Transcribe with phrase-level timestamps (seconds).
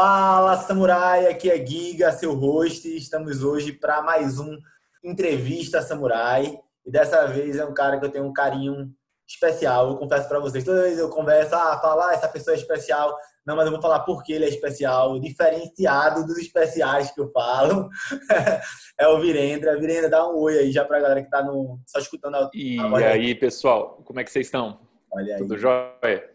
[0.00, 1.26] Fala, Samurai!
[1.26, 2.86] Aqui é Giga, seu host.
[2.96, 4.56] Estamos hoje para mais um
[5.02, 6.56] Entrevista Samurai.
[6.86, 8.94] E dessa vez é um cara que eu tenho um carinho
[9.26, 9.88] especial.
[9.88, 13.12] Eu confesso para vocês, toda vez eu converso, ah, falar ah, essa pessoa é especial.
[13.44, 17.32] Não, mas eu vou falar por que ele é especial, diferenciado dos especiais que eu
[17.32, 17.88] falo.
[19.00, 19.80] é o Virendra.
[19.80, 22.48] Virendra, dá um oi aí já para a galera que está no, só escutando a
[22.54, 24.78] E aí, pessoal, como é que vocês estão?
[25.10, 25.40] Olha aí.
[25.40, 26.30] Tudo jóia?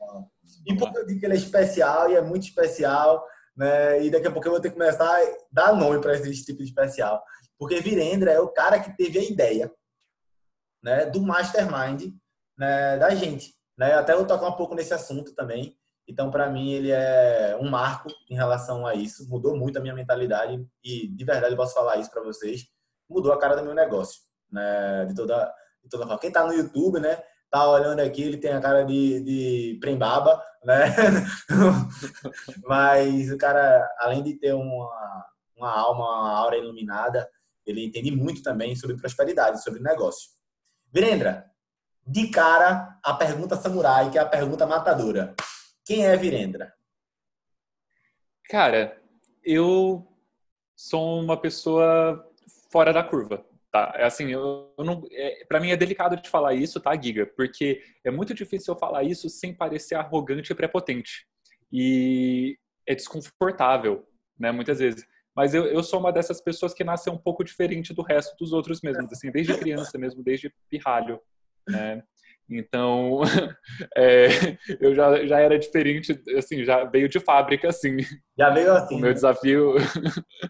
[0.68, 3.26] E por que eu digo que ele é especial e é muito especial?
[3.56, 4.04] Né?
[4.04, 6.60] E daqui a pouco eu vou ter que começar a dar nome para esse tipo
[6.60, 7.24] de especial.
[7.58, 9.72] Porque Virendra é o cara que teve a ideia
[10.84, 12.14] né, do mastermind
[12.58, 13.54] né, da gente.
[13.78, 13.94] Né?
[13.94, 15.78] Até vou tocar um pouco nesse assunto também.
[16.08, 19.28] Então, para mim, ele é um marco em relação a isso.
[19.30, 22.66] Mudou muito a minha mentalidade e, de verdade, eu posso falar isso para vocês.
[23.10, 25.06] Mudou a cara do meu negócio, né?
[25.06, 26.20] De toda, de toda forma.
[26.20, 27.24] Quem está no YouTube, né?
[27.54, 30.86] Tá olhando aqui, ele tem a cara de, de prembaba, né?
[32.66, 37.30] Mas o cara, além de ter uma, uma alma, uma aura iluminada,
[37.64, 40.32] ele entende muito também sobre prosperidade, sobre negócio.
[40.92, 41.46] Virendra,
[42.08, 45.36] de cara, a pergunta samurai, que é a pergunta matadora.
[45.86, 46.74] Quem é Virendra?
[48.50, 49.00] Cara,
[49.44, 50.12] eu
[50.76, 52.28] sou uma pessoa
[52.72, 53.46] fora da curva.
[53.74, 56.96] Tá, é assim, eu, eu não, é, para mim é delicado de falar isso, tá,
[56.96, 57.26] Giga?
[57.26, 61.26] Porque é muito difícil eu falar isso sem parecer arrogante e prepotente.
[61.72, 62.56] E
[62.88, 64.08] é desconfortável,
[64.40, 65.04] né, muitas vezes.
[65.36, 68.54] Mas eu, eu sou uma dessas pessoas que nasce um pouco diferente do resto dos
[68.54, 71.20] outros mesmo, assim, desde criança mesmo, desde pirralho,
[71.68, 72.04] né?
[72.50, 73.22] Então,
[73.96, 77.98] é, eu já, já era diferente, assim, já veio de fábrica, assim.
[78.38, 78.96] Já veio assim.
[78.96, 79.14] O meu né?
[79.14, 79.76] desafio,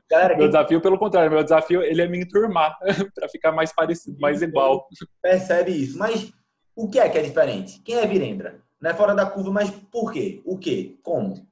[0.09, 2.77] Galera, meu desafio, pelo contrário, meu desafio, ele é me enturmar,
[3.15, 4.87] para ficar mais parecido, mais igual.
[5.21, 5.97] Percebe isso.
[5.97, 6.31] Mas
[6.75, 7.79] o que é que é diferente?
[7.81, 8.61] Quem é Virendra?
[8.81, 10.41] Não é fora da curva, mas por quê?
[10.43, 10.97] O quê?
[11.03, 11.47] Como?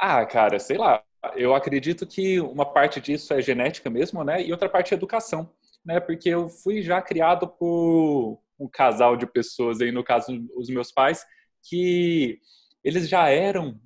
[0.00, 1.02] Ah, cara, sei lá.
[1.36, 4.42] Eu acredito que uma parte disso é genética mesmo, né?
[4.42, 5.48] E outra parte é educação,
[5.84, 6.00] né?
[6.00, 10.92] Porque eu fui já criado por um casal de pessoas aí, no caso, os meus
[10.92, 11.24] pais,
[11.62, 12.38] que
[12.84, 13.80] eles já eram,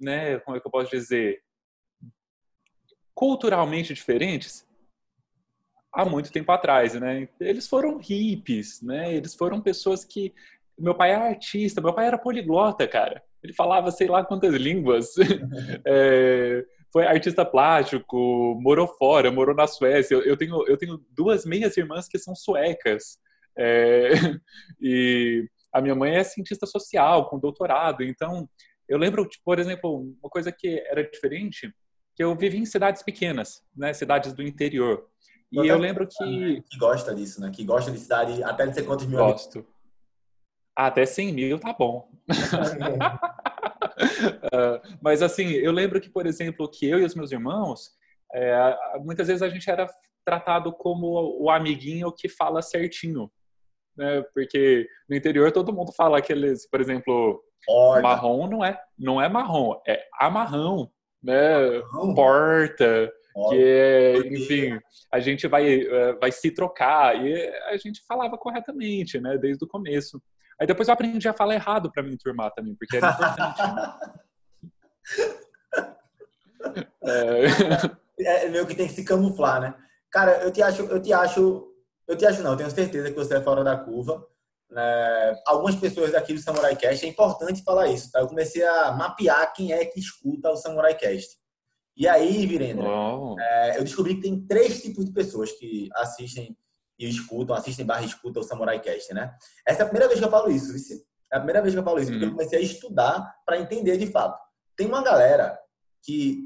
[0.00, 1.42] né, como é que eu posso dizer,
[3.14, 4.66] culturalmente diferentes
[5.92, 7.28] há muito tempo atrás, né?
[7.40, 9.14] Eles foram hippies, né?
[9.14, 10.32] Eles foram pessoas que
[10.78, 13.22] meu pai é artista, meu pai era poliglota, cara.
[13.42, 15.14] Ele falava sei lá quantas línguas.
[15.84, 20.14] é, foi artista plástico, morou fora, morou na Suécia.
[20.14, 23.18] Eu, eu, tenho, eu tenho duas meias irmãs que são suecas.
[23.60, 24.10] É,
[24.80, 28.02] e a minha mãe é cientista social, com doutorado.
[28.02, 28.48] Então,
[28.88, 31.72] eu lembro, tipo, por exemplo, uma coisa que era diferente,
[32.16, 35.06] que eu vivi em cidades pequenas, né, cidades do interior.
[35.52, 36.62] E eu, eu lembro que...
[36.62, 37.50] Que gosta disso, né?
[37.50, 39.66] Que gosta de cidade até de ser quantos mil Gosto.
[40.74, 42.08] Até 100 mil tá bom.
[44.54, 47.90] uh, mas assim, eu lembro que, por exemplo, que eu e os meus irmãos,
[48.32, 49.86] é, muitas vezes a gente era
[50.24, 53.30] tratado como o amiguinho que fala certinho
[54.00, 54.24] né?
[54.34, 58.02] Porque no interior todo mundo fala aqueles, por exemplo, Porta.
[58.02, 60.90] marrom não é, não é marrom, é amarrão,
[61.22, 61.82] né?
[62.16, 63.12] Porta,
[63.50, 64.80] que é, enfim,
[65.12, 69.36] a gente vai, eh, vai se trocar e a gente falava corretamente, né?
[69.36, 70.20] Desde o começo.
[70.58, 73.60] Aí depois eu aprendi a falar errado para me enturmar também, porque era importante.
[78.18, 78.46] é...
[78.46, 79.74] é meio que tem que se camuflar, né?
[80.10, 81.69] Cara, eu te acho, eu te acho
[82.10, 84.26] eu te acho não, eu tenho certeza que você é fora da curva.
[84.68, 85.40] Né?
[85.46, 88.20] Algumas pessoas aqui do Samurai Cast, é importante falar isso, tá?
[88.20, 91.38] Eu comecei a mapear quem é que escuta o Samurai Cast.
[91.96, 92.84] E aí, Virendra,
[93.38, 96.56] é, eu descobri que tem três tipos de pessoas que assistem
[96.98, 99.32] e escutam, assistem barra escutam o Samurai Cast, né?
[99.66, 101.04] Essa é a primeira vez que eu falo isso, vice.
[101.32, 102.32] É a primeira vez que eu falo isso, porque eu hum.
[102.32, 104.36] comecei a estudar para entender de fato.
[104.76, 105.56] Tem uma galera
[106.02, 106.40] que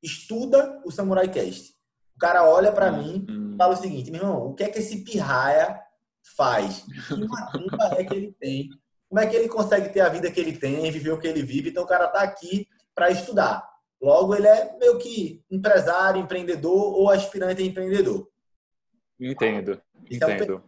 [0.00, 1.72] estuda o Samurai Cast.
[2.14, 3.41] O cara olha para mim, hum.
[3.62, 5.80] Fala o seguinte, meu irmão, o que é que esse pirraia
[6.36, 6.84] faz?
[7.06, 8.70] Que macumba é que ele tem?
[9.08, 11.42] Como é que ele consegue ter a vida que ele tem, viver o que ele
[11.42, 11.70] vive?
[11.70, 13.64] Então o cara tá aqui para estudar.
[14.00, 18.28] Logo, ele é meio que empresário, empreendedor ou aspirante a empreendedor.
[19.20, 19.80] Entendo,
[20.10, 20.62] então, entendo.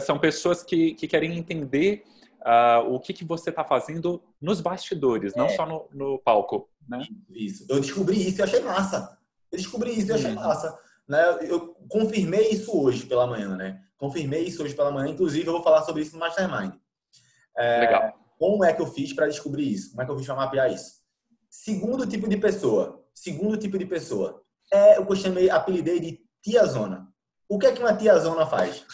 [0.00, 2.04] São pessoas que, que querem entender
[2.42, 5.38] uh, o que, que você está fazendo nos bastidores, é.
[5.38, 6.68] não só no, no palco.
[6.88, 7.04] Né?
[7.30, 7.66] Isso.
[7.68, 9.18] Eu descobri isso e achei massa.
[9.50, 10.36] Eu descobri isso e achei uhum.
[10.36, 10.85] massa.
[11.08, 11.22] Né?
[11.42, 13.80] Eu confirmei isso hoje pela manhã, né?
[13.96, 15.12] Confirmei isso hoje pela manhã.
[15.12, 16.74] Inclusive, eu vou falar sobre isso no Mastermind.
[17.56, 18.14] É, Legal.
[18.38, 19.90] Como é que eu fiz para descobrir isso?
[19.90, 20.96] Como é que eu fiz para mapear isso?
[21.48, 23.02] Segundo tipo de pessoa.
[23.14, 24.42] Segundo tipo de pessoa.
[24.70, 27.08] É o que eu chamei, apelidei de tia zona.
[27.48, 28.84] O que é que uma tia zona faz?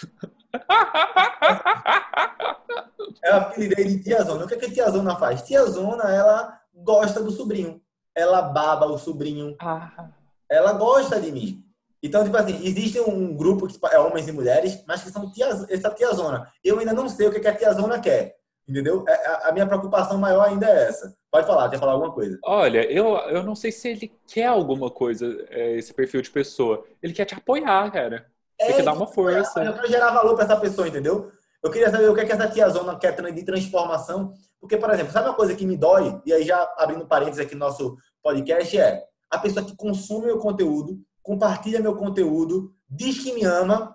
[3.24, 4.44] é o apelidei de tia zona.
[4.44, 5.42] O que é que a tia zona faz?
[5.42, 7.80] Tia zona, ela gosta do sobrinho.
[8.14, 9.56] ela baba o sobrinho.
[9.58, 10.10] Ah.
[10.48, 11.64] Ela gosta de mim.
[12.02, 15.46] Então, tipo assim, existe um grupo que é homens e mulheres, mas que são tia,
[15.68, 16.50] essa tiazona.
[16.64, 18.36] Eu ainda não sei o que a tiazona quer.
[18.68, 19.04] Entendeu?
[19.08, 21.14] É, a minha preocupação maior ainda é essa.
[21.30, 22.38] Pode falar, quer falar alguma coisa?
[22.44, 26.84] Olha, eu, eu não sei se ele quer alguma coisa, é, esse perfil de pessoa.
[27.02, 28.26] Ele quer te apoiar, cara.
[28.58, 29.62] É, Tem que dar uma força.
[29.64, 31.30] Eu quero gerar valor para essa pessoa, entendeu?
[31.62, 34.32] Eu queria saber o que, é que essa tiazona quer de transformação.
[34.60, 36.20] Porque, por exemplo, sabe uma coisa que me dói?
[36.24, 40.38] E aí, já abrindo parênteses aqui no nosso podcast, é a pessoa que consome meu
[40.38, 43.94] conteúdo, compartilha meu conteúdo, diz que me ama,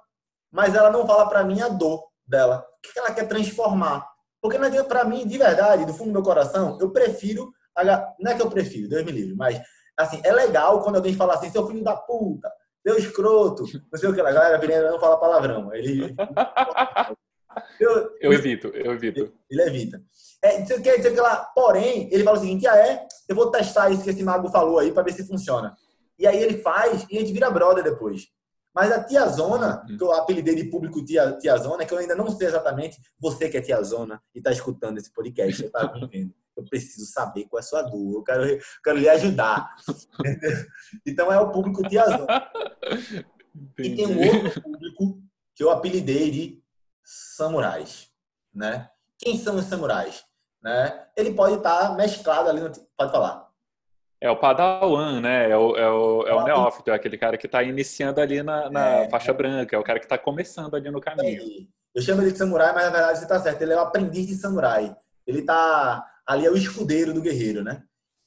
[0.51, 2.65] mas ela não fala para mim a dor dela.
[2.77, 4.07] O que ela quer transformar?
[4.41, 7.51] Porque não adianta para mim, de verdade, do fundo do meu coração, eu prefiro.
[8.19, 9.61] Não é que eu prefiro, Deus me livre, mas
[9.95, 12.51] assim, é legal quando alguém fala assim, seu filho da puta,
[12.85, 15.73] seu escroto, não sei o que, a galera virando não fala palavrão.
[15.73, 16.15] Ele.
[17.79, 19.19] Eu, eu evito, eu evito.
[19.19, 20.01] Ele, ele evita.
[20.43, 23.89] É, quer dizer que lá, porém, ele fala o seguinte: ah, é, eu vou testar
[23.89, 25.75] isso que esse mago falou aí para ver se funciona.
[26.17, 28.27] E aí ele faz e a gente vira brother depois.
[28.73, 29.97] Mas a Tia Zona, uhum.
[29.97, 33.49] que eu apelidei de público tia, tia Zona, que eu ainda não sei exatamente, você
[33.49, 37.45] que é Tia Zona e está escutando esse podcast, eu, tá vendo, eu preciso saber
[37.45, 39.75] qual é a sua dor, eu quero, eu quero lhe ajudar.
[41.05, 42.51] então é o público Tia Zona.
[43.79, 45.23] E tem um outro público
[45.55, 46.63] que eu apelidei de
[47.03, 48.11] samurais,
[48.53, 48.91] né?
[49.17, 50.23] Quem são os samurais?
[50.61, 51.07] Né?
[51.15, 52.71] Ele pode estar tá mesclado ali, no...
[52.95, 53.46] pode falar.
[54.19, 55.49] É o Padawan, né?
[55.49, 58.69] É o, é o, é o neófito, é aquele cara que está iniciando ali na,
[58.69, 61.67] na é, faixa branca, é o cara que está começando ali no caminho.
[61.93, 64.25] Eu chamo ele de samurai, mas na verdade você está certo, ele é o aprendiz
[64.25, 64.95] de samurai.
[65.25, 67.83] Ele está ali é o escudeiro do guerreiro, né?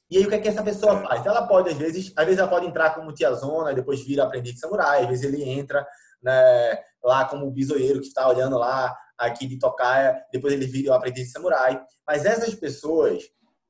[0.09, 1.01] E aí o que é que essa pessoa é.
[1.03, 1.25] faz?
[1.25, 4.59] Ela pode, às vezes, às vezes ela pode entrar como tiazona depois vira aprendiz de
[4.59, 5.85] samurai, às vezes ele entra
[6.21, 10.91] né, lá como o bisoeiro que está olhando lá aqui de tocaia, depois ele vira
[10.91, 11.81] o aprendiz de samurai.
[12.05, 13.23] Mas essas pessoas,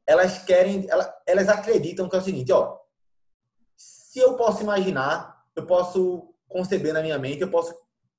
[0.08, 0.88] elas querem,
[1.26, 2.78] elas, acreditam que é o seguinte, ó,
[3.76, 7.74] se eu posso imaginar, eu posso conceber na minha mente, eu posso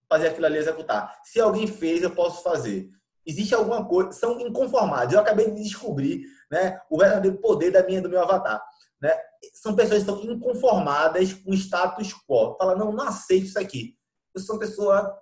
[0.09, 1.21] fazer aquilo ali executar.
[1.25, 2.89] Se alguém fez, eu posso fazer.
[3.27, 5.15] Existe alguma coisa, são inconformados.
[5.15, 8.63] Eu acabei de descobrir, né, o verdadeiro poder da minha do meu avatar,
[9.01, 9.15] né?
[9.55, 12.57] São pessoas que estão inconformadas com o status quo.
[12.57, 13.97] Fala, não, não aceito isso aqui.
[14.35, 15.19] Eu sou uma pessoa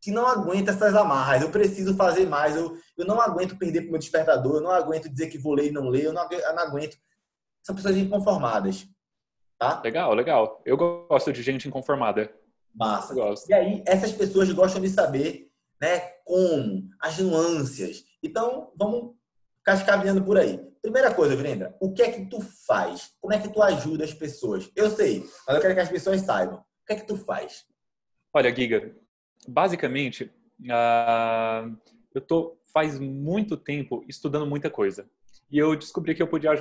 [0.00, 1.42] que não aguenta essas amarras.
[1.42, 2.56] Eu preciso fazer mais.
[2.56, 4.56] Eu, eu não aguento perder para o meu despertador.
[4.56, 6.04] Eu não aguento dizer que vou ler e não ler.
[6.04, 6.96] Eu não, eu não aguento.
[7.62, 8.86] São pessoas inconformadas.
[9.58, 9.80] Tá?
[9.84, 10.62] Legal, legal.
[10.64, 12.32] Eu gosto de gente inconformada.
[12.74, 13.14] Massa.
[13.48, 15.50] E aí, essas pessoas gostam de saber
[15.80, 18.04] né, como, as nuances.
[18.22, 19.14] Então, vamos
[19.62, 20.58] cascaveando por aí.
[20.82, 23.12] Primeira coisa, Virendra, o que é que tu faz?
[23.20, 24.70] Como é que tu ajuda as pessoas?
[24.74, 26.58] Eu sei, mas eu quero que as pessoas saibam.
[26.58, 27.66] O que é que tu faz?
[28.32, 28.94] Olha, Giga,
[29.48, 30.30] basicamente,
[30.62, 31.76] uh,
[32.14, 35.08] eu tô faz muito tempo estudando muita coisa.
[35.50, 36.52] E eu descobri que eu podia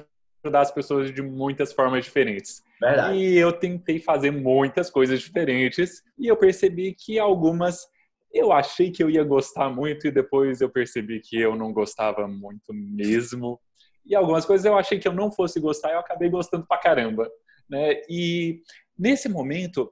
[0.44, 2.64] ajudar as pessoas de muitas formas diferentes.
[2.82, 3.18] Verdade.
[3.18, 7.88] E eu tentei fazer muitas coisas diferentes e eu percebi que algumas
[8.32, 12.28] eu achei que eu ia gostar muito e depois eu percebi que eu não gostava
[12.28, 13.60] muito mesmo.
[14.06, 16.78] E algumas coisas eu achei que eu não fosse gostar e eu acabei gostando pra
[16.78, 17.30] caramba.
[17.68, 18.02] Né?
[18.08, 18.62] E
[18.98, 19.92] nesse momento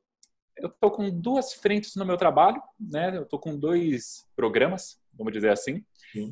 [0.60, 3.16] eu estou com duas frentes no meu trabalho, né?
[3.16, 5.84] Eu estou com dois programas, vamos dizer assim,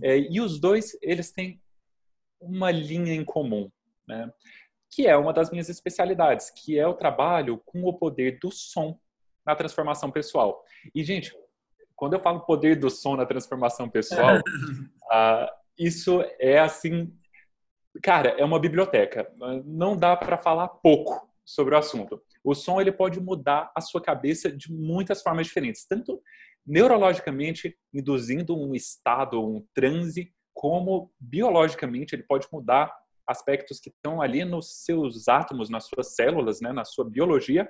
[0.01, 1.61] é, e os dois eles têm
[2.39, 3.69] uma linha em comum,
[4.07, 4.31] né?
[4.89, 8.99] Que é uma das minhas especialidades, que é o trabalho com o poder do som
[9.45, 10.63] na transformação pessoal.
[10.93, 11.35] E gente,
[11.95, 17.13] quando eu falo poder do som na transformação pessoal, uh, isso é assim,
[18.01, 19.31] cara, é uma biblioteca.
[19.65, 22.21] Não dá para falar pouco sobre o assunto.
[22.45, 26.21] O som ele pode mudar a sua cabeça de muitas formas diferentes, tanto
[26.65, 32.95] neurologicamente, induzindo um estado, um transe, como biologicamente ele pode mudar
[33.27, 37.67] aspectos que estão ali nos seus átomos, nas suas células, né, na sua biologia,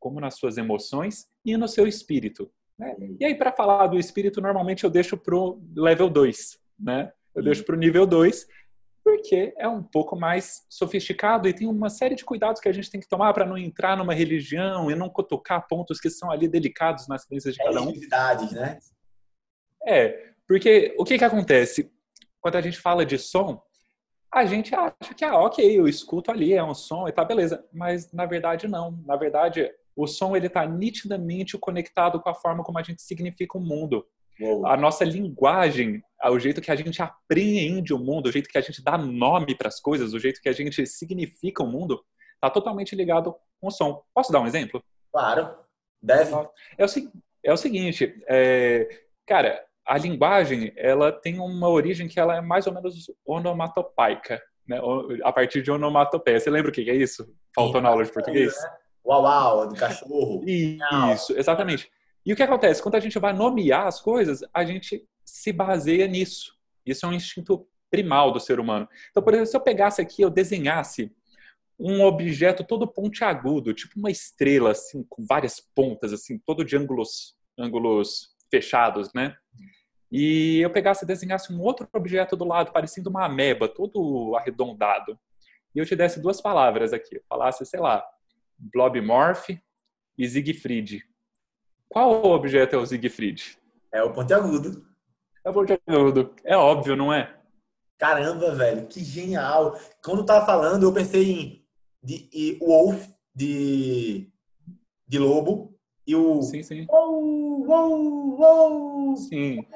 [0.00, 2.50] como nas suas emoções e no seu espírito.
[2.76, 2.96] Né?
[3.20, 7.12] E aí, para falar do espírito, normalmente eu deixo para o level 2, né?
[7.34, 8.46] Eu deixo para o nível 2,
[9.08, 12.90] porque é um pouco mais sofisticado e tem uma série de cuidados que a gente
[12.90, 16.46] tem que tomar para não entrar numa religião e não cutucar pontos que são ali
[16.46, 17.90] delicados nas crenças de cada um.
[18.52, 18.78] né?
[19.86, 21.90] É, porque o que que acontece?
[22.38, 23.62] Quando a gente fala de som,
[24.30, 27.64] a gente acha que, ah, ok, eu escuto ali, é um som e tá, beleza.
[27.72, 29.02] Mas, na verdade, não.
[29.06, 33.56] Na verdade, o som, ele tá nitidamente conectado com a forma como a gente significa
[33.56, 34.06] o mundo.
[34.40, 34.66] Uou.
[34.66, 38.60] A nossa linguagem, o jeito que a gente apreende o mundo, o jeito que a
[38.60, 42.02] gente dá nome para as coisas, o jeito que a gente significa o mundo,
[42.34, 44.02] está totalmente ligado com o som.
[44.14, 44.82] Posso dar um exemplo?
[45.12, 45.50] Claro,
[46.02, 46.32] deve.
[46.76, 46.88] É o,
[47.44, 48.88] é o seguinte, é,
[49.26, 54.40] cara, a linguagem ela tem uma origem que ela é mais ou menos onomatopaica.
[54.68, 54.78] né,
[55.24, 56.38] a partir de onomatopeia.
[56.38, 57.26] Você lembra o que é isso?
[57.54, 58.54] Faltou na aula de português?
[58.54, 58.70] Né?
[59.06, 60.44] Uau, uau, do cachorro.
[60.46, 61.90] Isso, exatamente.
[62.28, 62.82] E o que acontece?
[62.82, 66.54] Quando a gente vai nomear as coisas, a gente se baseia nisso.
[66.84, 68.86] Isso é um instinto primal do ser humano.
[69.10, 71.10] Então, por exemplo, se eu pegasse aqui, eu desenhasse
[71.78, 77.34] um objeto todo pontiagudo, tipo uma estrela, assim, com várias pontas, assim, todo de ângulos,
[77.58, 79.34] ângulos fechados, né?
[80.12, 85.18] E eu pegasse e desenhasse um outro objeto do lado, parecendo uma ameba, todo arredondado.
[85.74, 87.22] E eu te desse duas palavras aqui.
[87.26, 88.04] Falasse, sei lá,
[88.58, 89.48] Blobmorph
[90.18, 91.08] e Siegfried.
[91.88, 93.58] Qual objeto é o Siegfried?
[93.92, 94.84] É o pontiagudo.
[95.44, 96.34] É o pontiagudo.
[96.44, 97.34] É óbvio, não é?
[97.98, 99.78] Caramba, velho, que genial.
[100.04, 101.68] Quando tava falando, eu pensei em
[102.02, 104.30] de, e, Wolf, de,
[105.06, 105.76] de Lobo,
[106.06, 106.42] e o.
[106.42, 106.86] Sim, sim.
[106.88, 109.66] Uou, uou, uou, sim.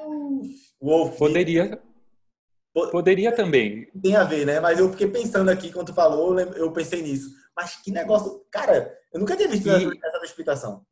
[0.81, 1.17] Wolf.
[1.17, 1.81] Poderia.
[2.73, 3.85] Poderia também.
[4.01, 4.59] Tem a ver, né?
[4.59, 7.29] Mas eu fiquei pensando aqui, quando tu falou, eu pensei nisso.
[7.55, 8.43] Mas que negócio.
[8.49, 10.83] Cara, eu nunca tinha visto e, essa explicação.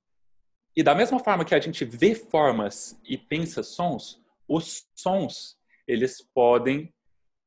[0.75, 6.21] E da mesma forma que a gente vê formas e pensa sons, os sons, eles
[6.33, 6.93] podem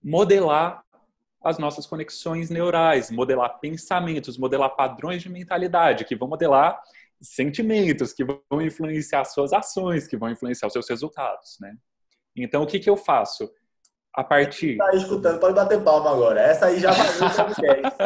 [0.03, 0.85] modelar
[1.43, 6.81] as nossas conexões neurais, modelar pensamentos, modelar padrões de mentalidade, que vão modelar
[7.21, 11.75] sentimentos, que vão influenciar suas ações, que vão influenciar os seus resultados, né?
[12.37, 13.51] Então, o que, que eu faço?
[14.13, 14.77] A partir...
[14.77, 16.41] Tá escutando, pode bater palma agora.
[16.41, 17.97] Essa aí já valeu o podcast.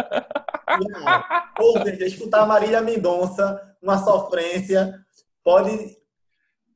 [1.58, 5.04] Ou seja, escutar Marília Mendonça, uma sofrência,
[5.49, 5.97] pode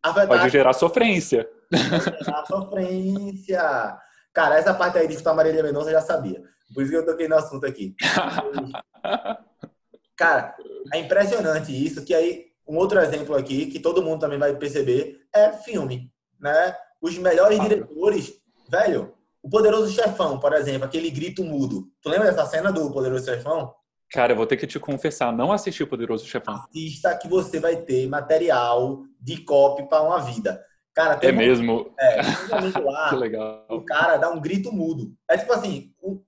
[0.02, 0.26] afetar...
[0.26, 1.46] Pode gerar sofrência.
[1.70, 3.98] Pode gerar sofrência.
[4.32, 6.42] Cara, essa parte aí de escutar Marília Mendonça eu já sabia.
[6.72, 7.94] Por isso que eu toquei no assunto aqui.
[10.16, 10.56] Cara,
[10.90, 15.20] é impressionante isso, que aí um outro exemplo aqui, que todo mundo também vai perceber,
[15.34, 16.10] é filme,
[16.40, 16.74] né?
[16.98, 18.32] Os melhores diretores,
[18.70, 19.12] velho,
[19.42, 21.88] o Poderoso Chefão, por exemplo, aquele grito mudo.
[22.00, 23.74] Tu lembra dessa cena do Poderoso Chefão?
[24.12, 26.54] Cara, eu vou ter que te confessar, não assisti o Poderoso Chefão.
[26.54, 30.62] Assista que você vai ter material de copy para uma vida.
[30.94, 31.94] Cara, tem é um, mesmo?
[31.98, 32.16] É,
[32.72, 33.66] tem um lá, que legal.
[33.70, 35.14] o cara dá um grito mudo.
[35.30, 36.22] É tipo assim, o,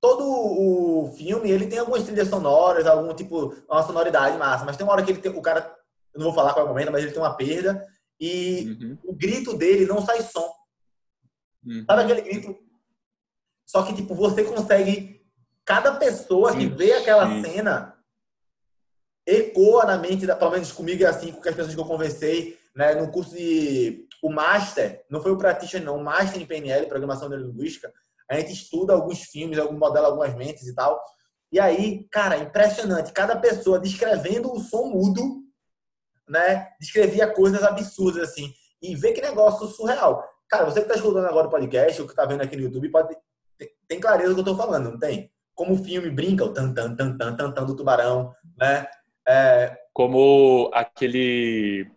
[0.00, 4.86] todo o filme, ele tem algumas trilhas sonoras, algum tipo, uma sonoridade massa, mas tem
[4.86, 5.74] uma hora que ele tem, o cara,
[6.14, 7.84] eu não vou falar qual é o momento, mas ele tem uma perda
[8.18, 8.98] e uhum.
[9.04, 10.50] o grito dele não sai som.
[11.64, 11.84] Uhum.
[11.86, 12.56] Sabe aquele grito?
[13.66, 15.15] Só que, tipo, você consegue,
[15.66, 17.42] cada pessoa sim, que vê aquela sim.
[17.42, 17.94] cena
[19.26, 22.94] ecoa na mente, pelo menos comigo é assim, com as pessoas que eu conversei, né,
[22.94, 27.28] no curso de o master, não foi o practitioner não, o master em PNL, programação
[27.28, 27.92] neurolinguística,
[28.30, 31.00] a gente estuda alguns filmes, algum modelo, algumas mentes e tal.
[31.52, 35.42] E aí, cara, impressionante, cada pessoa descrevendo o som mudo,
[36.28, 40.24] né, descrevia coisas absurdas assim, e vê que negócio surreal.
[40.48, 42.88] Cara, você que está escutando agora o podcast, ou que está vendo aqui no YouTube,
[42.90, 43.16] pode
[43.88, 45.32] tem clareza do que eu estou falando, não tem?
[45.56, 48.86] Como o filme brinca, o tan tan tan tan tan, tan do tubarão, né?
[49.26, 49.76] É...
[49.92, 51.90] Como aquele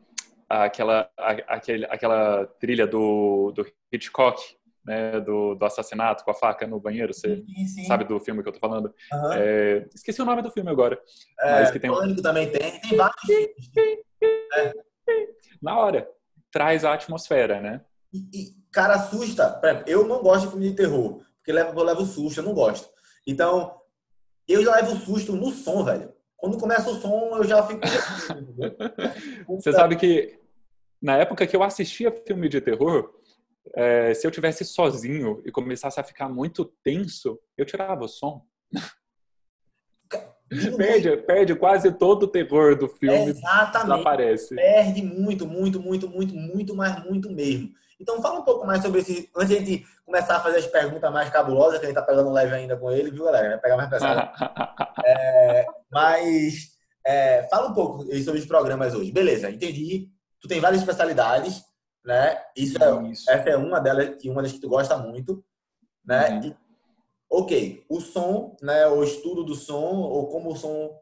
[0.49, 1.07] aquela,
[1.47, 4.41] aquele, aquela trilha do, do Hitchcock,
[4.83, 7.83] né, do, do, assassinato com a faca no banheiro, você sim, sim.
[7.85, 8.91] sabe do filme que eu tô falando?
[9.13, 9.33] Uhum.
[9.33, 10.99] É, esqueci o nome do filme agora.
[11.39, 12.15] É, mas que tem um...
[12.15, 13.29] também tem, tem vários
[14.55, 14.73] é.
[15.61, 16.09] Na hora,
[16.51, 17.81] traz a atmosfera, né?
[18.11, 19.61] E, e, cara, assusta.
[19.85, 22.53] Eu não gosto de filme de terror, porque eu levo, eu levo susto, eu não
[22.53, 22.89] gosto.
[23.25, 23.79] Então,
[24.47, 26.11] eu já levo susto no som, velho.
[26.35, 27.81] Quando começa o som, eu já fico.
[29.47, 30.39] Você sabe que
[31.01, 33.13] na época que eu assistia filme de terror,
[33.75, 38.41] é, se eu tivesse sozinho e começasse a ficar muito tenso, eu tirava o som.
[40.77, 43.31] perde, perde quase todo o terror do filme.
[43.31, 43.91] Exatamente.
[43.91, 44.55] Desaparece.
[44.55, 47.71] Perde muito, muito, muito, muito, muito, mas muito mesmo.
[47.99, 49.29] Então fala um pouco mais sobre esse.
[49.35, 52.01] Antes de a gente começar a fazer as perguntas mais cabulosas, que a gente tá
[52.01, 53.49] pegando leve ainda com ele, viu, galera?
[53.49, 54.29] Vai pegar mais pesado.
[55.05, 56.69] é, mas
[57.05, 59.11] é, fala um pouco sobre os programas hoje.
[59.11, 60.09] Beleza, entendi.
[60.41, 61.63] Tu tem várias especialidades,
[62.05, 62.41] né?
[62.55, 63.29] Isso, é, Isso.
[63.29, 65.43] essa é uma delas e uma das que tu gosta muito,
[66.05, 66.29] né?
[66.29, 66.43] Uhum.
[66.45, 66.57] E,
[67.29, 68.87] ok, o som, né?
[68.87, 70.97] O estudo do som ou como o som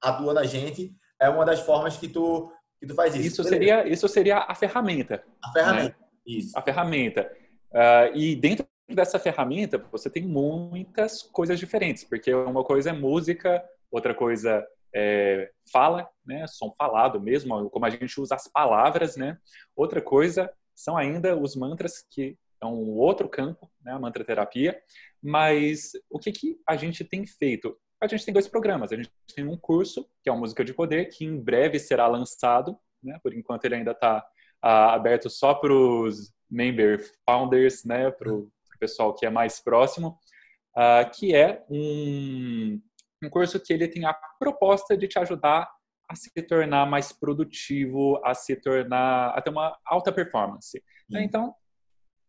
[0.00, 3.26] atua na gente é uma das formas que tu que tu faz isso.
[3.26, 5.24] Isso seria isso seria a ferramenta.
[5.42, 5.88] A ferramenta.
[5.98, 6.07] Né?
[6.28, 6.58] Isso.
[6.58, 7.34] A ferramenta.
[7.72, 13.64] Uh, e dentro dessa ferramenta, você tem muitas coisas diferentes, porque uma coisa é música,
[13.90, 19.38] outra coisa é fala, né, som falado mesmo, como a gente usa as palavras, né.
[19.74, 24.80] Outra coisa são ainda os mantras, que é um outro campo, né, a mantra terapia.
[25.22, 27.76] Mas o que, que a gente tem feito?
[28.00, 28.92] A gente tem dois programas.
[28.92, 32.06] A gente tem um curso, que é o Música de Poder, que em breve será
[32.06, 32.78] lançado.
[33.02, 33.18] Né?
[33.22, 34.24] Por enquanto ele ainda está
[34.62, 38.50] aberto só para os member founders, né, para o
[38.80, 40.18] pessoal que é mais próximo,
[41.14, 42.80] que é um,
[43.22, 45.68] um curso que ele tem a proposta de te ajudar
[46.08, 50.82] a se tornar mais produtivo, a se tornar, a ter uma alta performance.
[51.08, 51.22] Né?
[51.22, 51.54] Então,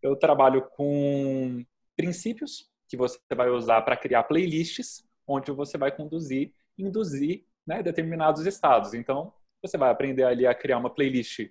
[0.02, 1.64] eu trabalho com
[1.96, 8.46] princípios que você vai usar para criar playlists, onde você vai conduzir, induzir né, determinados
[8.46, 8.94] estados.
[8.94, 9.32] Então,
[9.62, 11.50] você vai aprender ali a criar uma playlist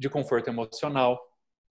[0.00, 1.20] de conforto emocional,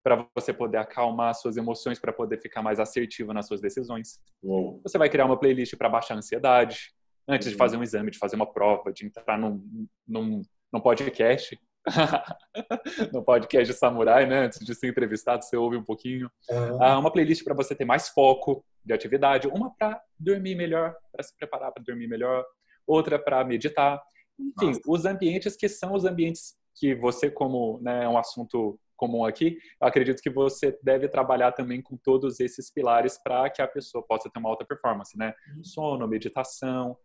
[0.04, 4.22] para você poder acalmar suas emoções, para poder ficar mais assertivo nas suas decisões.
[4.42, 4.80] Uou.
[4.84, 6.94] Você vai criar uma playlist para baixar a ansiedade,
[7.28, 7.54] antes uhum.
[7.54, 11.60] de fazer um exame, de fazer uma prova, de entrar num, num, num podcast.
[13.12, 14.46] no podcast Samurai, né?
[14.46, 16.30] Antes de ser entrevistado, você ouve um pouquinho.
[16.50, 16.84] Uhum.
[16.84, 21.24] Ah, uma playlist para você ter mais foco de atividade, uma para dormir melhor, para
[21.24, 22.46] se preparar para dormir melhor,
[22.86, 24.00] outra para meditar.
[24.38, 24.82] Enfim, Nossa.
[24.88, 29.58] os ambientes que são os ambientes que você, como né, é um assunto comum aqui,
[29.82, 34.04] eu acredito que você deve trabalhar também com todos esses pilares para que a pessoa
[34.06, 35.34] possa ter uma alta performance, né?
[35.56, 35.64] Uhum.
[35.64, 36.98] Sono, meditação,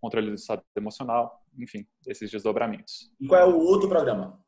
[0.00, 3.10] controle do estado emocional, enfim, esses desdobramentos.
[3.18, 4.38] E qual é o outro programa?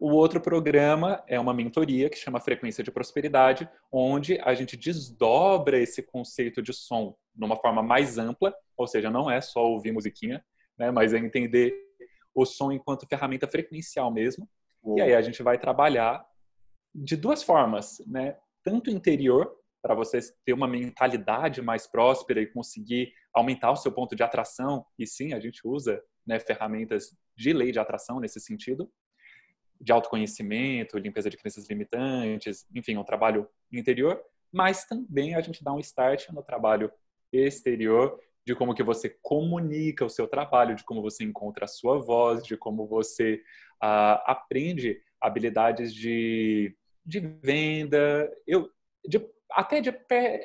[0.00, 5.78] O outro programa é uma mentoria que chama Frequência de Prosperidade, onde a gente desdobra
[5.78, 9.92] esse conceito de som de uma forma mais ampla, ou seja, não é só ouvir
[9.92, 10.42] musiquinha,
[10.78, 11.72] né, mas é entender
[12.34, 14.48] o som enquanto ferramenta frequencial mesmo.
[14.82, 14.98] Uou.
[14.98, 16.24] E aí a gente vai trabalhar
[16.94, 18.36] de duas formas, né?
[18.64, 24.14] Tanto interior, para você ter uma mentalidade mais próspera e conseguir aumentar o seu ponto
[24.14, 24.86] de atração.
[24.96, 28.88] E sim, a gente usa né, ferramentas de lei de atração nesse sentido,
[29.80, 34.22] de autoconhecimento, limpeza de crenças limitantes, enfim, um trabalho interior.
[34.52, 36.92] Mas também a gente dá um start no trabalho
[37.32, 41.98] exterior de como que você comunica o seu trabalho, de como você encontra a sua
[41.98, 43.42] voz, de como você
[43.82, 48.68] uh, aprende habilidades de, de venda, eu,
[49.06, 49.18] de
[49.54, 49.94] até de,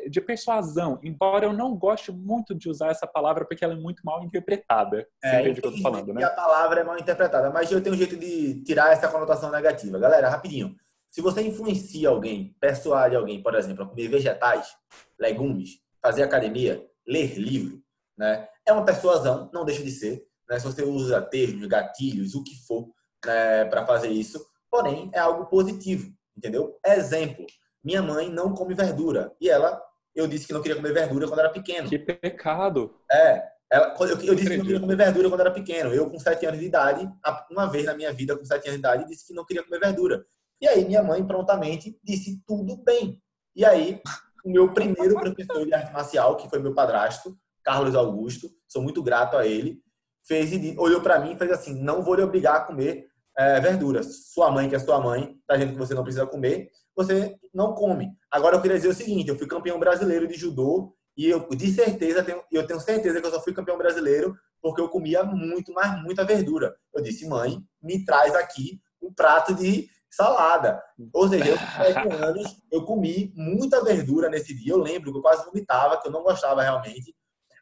[0.09, 4.01] de persuasão, embora eu não goste muito de usar essa palavra porque ela é muito
[4.05, 5.07] mal interpretada.
[5.23, 6.23] É, entende o que eu tô falando, né?
[6.23, 9.97] A palavra é mal interpretada, mas eu tenho um jeito de tirar essa conotação negativa.
[9.97, 10.75] Galera, rapidinho.
[11.09, 14.75] Se você influencia alguém, persuade alguém, por exemplo, a comer vegetais,
[15.17, 17.81] legumes, fazer academia, ler livro,
[18.17, 18.47] né?
[18.65, 20.25] É uma persuasão, não deixa de ser.
[20.49, 20.59] Né?
[20.59, 22.89] Se você usa termos, gatilhos, o que for,
[23.25, 26.77] né, para fazer isso, porém é algo positivo, entendeu?
[26.85, 27.45] Exemplo
[27.87, 29.33] minha mãe não come verdura.
[29.39, 29.81] E ela,
[30.13, 31.87] eu disse que não queria comer verdura quando era pequeno.
[31.87, 32.93] Que pecado.
[33.09, 33.43] É.
[33.71, 35.93] Ela, eu, eu disse que não queria comer verdura quando era pequeno.
[35.93, 37.09] Eu, com sete anos de idade,
[37.49, 39.79] uma vez na minha vida, com sete anos de idade, disse que não queria comer
[39.79, 40.25] verdura.
[40.59, 43.21] E aí minha mãe prontamente disse tudo bem.
[43.55, 44.01] E aí
[44.43, 49.03] o meu primeiro professor de arte marcial, que foi meu padrasto, Carlos Augusto, sou muito
[49.03, 49.81] grato a ele,
[50.25, 54.31] fez olhou para mim e fez assim: não vou lhe obrigar a comer é, verduras.
[54.33, 57.73] Sua mãe, que é sua mãe, tá dizendo que você não precisa comer, você não
[57.73, 58.13] come.
[58.31, 61.69] Agora eu queria dizer o seguinte: eu fui campeão brasileiro de judô e eu de
[61.69, 65.73] certeza tenho, eu tenho certeza que eu só fui campeão brasileiro porque eu comia muito,
[65.73, 66.73] mas muita verdura.
[66.93, 70.81] Eu disse, mãe, me traz aqui um prato de salada.
[71.13, 74.71] Ou seja, eu com 7 anos, eu comi muita verdura nesse dia.
[74.71, 77.13] Eu lembro que eu quase vomitava, que eu não gostava realmente.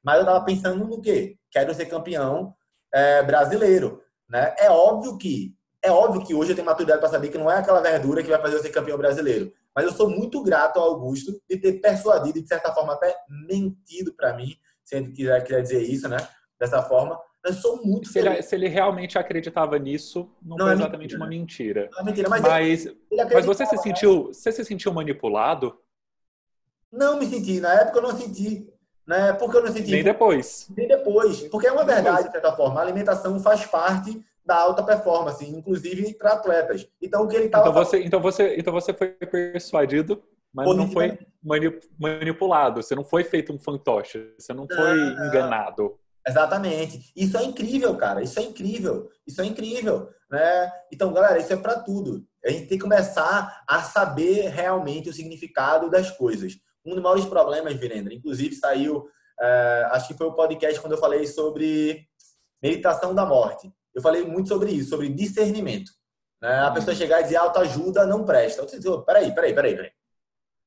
[0.05, 1.35] Mas eu estava pensando no quê?
[1.49, 2.53] Quero ser campeão
[2.93, 4.03] é, brasileiro.
[4.29, 4.53] Né?
[4.59, 7.57] É óbvio que é óbvio que hoje eu tenho maturidade para saber que não é
[7.57, 9.53] aquela verdura que vai fazer eu ser campeão brasileiro.
[9.75, 13.15] Mas eu sou muito grato ao Augusto de ter persuadido, de certa forma até
[13.47, 16.17] mentido para mim, se ele quiser, quiser dizer isso, né?
[16.59, 17.19] Dessa forma.
[17.43, 21.17] Eu sou muito se ele, se ele, realmente acreditava nisso, não, não foi é exatamente
[21.17, 21.19] mentira.
[21.19, 21.89] uma mentira.
[21.91, 25.79] Não é mentira, mas, mas, ele, ele mas você se sentiu, você se sentiu manipulado?
[26.91, 27.59] Não me senti.
[27.59, 28.73] Na época eu não senti.
[29.07, 29.33] Né?
[29.33, 29.91] Porque eu não senti.
[29.91, 30.67] Nem depois.
[30.75, 31.41] Nem depois.
[31.47, 32.79] Porque é uma verdade, de certa forma.
[32.79, 36.87] A alimentação faz parte da alta performance, inclusive para atletas.
[37.01, 40.89] Então o que ele estava então você, então você, então você foi persuadido, mas não
[40.89, 41.17] foi
[41.99, 42.81] manipulado.
[42.81, 44.33] Você não foi feito um fantoche.
[44.37, 45.99] Você não foi enganado.
[46.27, 47.11] Exatamente.
[47.15, 48.23] Isso é incrível, cara.
[48.23, 49.09] Isso é incrível.
[49.27, 50.71] Isso é incrível, né?
[50.91, 52.25] Então, galera, isso é para tudo.
[52.43, 56.53] A gente tem que começar a saber realmente o significado das coisas.
[56.85, 59.07] Um dos maiores problemas, Virendra, inclusive saiu,
[59.41, 62.07] é, acho que foi o podcast quando eu falei sobre
[62.61, 65.91] meditação da morte eu falei muito sobre isso, sobre discernimento.
[66.41, 66.59] Né?
[66.59, 68.61] A pessoa chegar e dizer autoajuda não presta.
[68.61, 69.91] Eu disse, peraí, peraí, peraí, peraí.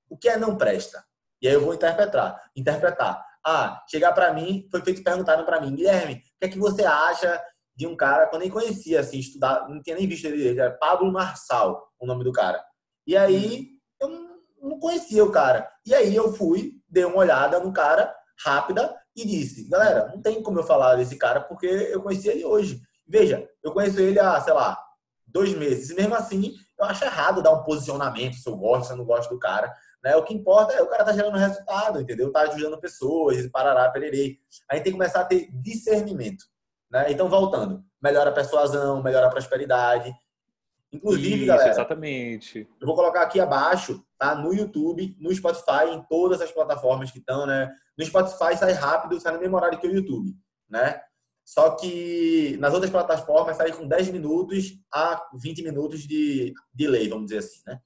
[0.09, 1.05] O que é não presta?
[1.43, 2.41] E aí eu vou interpretar.
[2.57, 3.23] Interpretar.
[3.45, 6.85] Ah, chegar para mim, foi feito perguntaram para mim, Guilherme, o que é que você
[6.85, 7.41] acha
[7.77, 10.73] de um cara que eu nem conhecia, assim, estudar, não tinha nem visto ele, era
[10.73, 12.63] Pablo Marçal, o nome do cara.
[13.07, 13.69] E aí
[14.01, 14.09] eu
[14.63, 15.69] não conhecia o cara.
[15.85, 20.43] E aí eu fui, dei uma olhada no cara rápida e disse, galera, não tem
[20.43, 22.81] como eu falar desse cara porque eu conheci ele hoje.
[23.07, 24.79] Veja, eu conheço ele há, sei lá,
[25.27, 25.91] dois meses.
[25.91, 29.05] E mesmo assim, eu acho errado dar um posicionamento se eu gosto, se eu não
[29.05, 29.75] gosto do cara.
[30.03, 30.15] Né?
[30.17, 32.31] O que importa é o cara tá gerando resultado, entendeu?
[32.31, 34.39] Tá ajudando pessoas, parará, pererei.
[34.69, 36.45] A gente tem que começar a ter discernimento.
[36.91, 37.11] Né?
[37.11, 40.13] Então, voltando, melhora a persuasão, melhora a prosperidade.
[40.93, 42.69] Inclusive, Isso, galera, exatamente.
[42.81, 44.35] Eu vou colocar aqui abaixo, tá?
[44.35, 47.71] No YouTube, no Spotify, em todas as plataformas que estão, né?
[47.97, 50.35] No Spotify sai rápido, sai no mesmo horário que o YouTube,
[50.69, 51.01] né?
[51.45, 57.27] Só que nas outras plataformas sai com 10 minutos a 20 minutos de delay, vamos
[57.27, 57.81] dizer assim, né?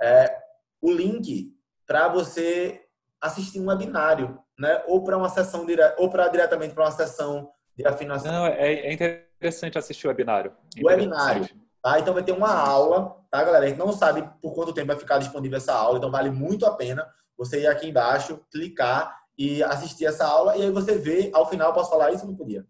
[0.00, 0.36] É,
[0.80, 1.52] o link
[1.86, 2.82] para você
[3.20, 4.84] assistir um webinário, né?
[4.86, 5.82] Ou para uma sessão dire...
[5.96, 8.30] ou para diretamente para uma sessão de afinação.
[8.30, 10.52] Não, é, é interessante assistir o webinário.
[10.80, 11.48] O webinário,
[11.82, 11.98] tá?
[11.98, 13.66] Então vai ter uma aula, tá, galera?
[13.66, 16.66] A gente não sabe por quanto tempo vai ficar disponível essa aula, então vale muito
[16.66, 21.30] a pena você ir aqui embaixo, clicar e assistir essa aula e aí você vê
[21.32, 22.26] ao final, posso falar isso?
[22.26, 22.66] Não podia.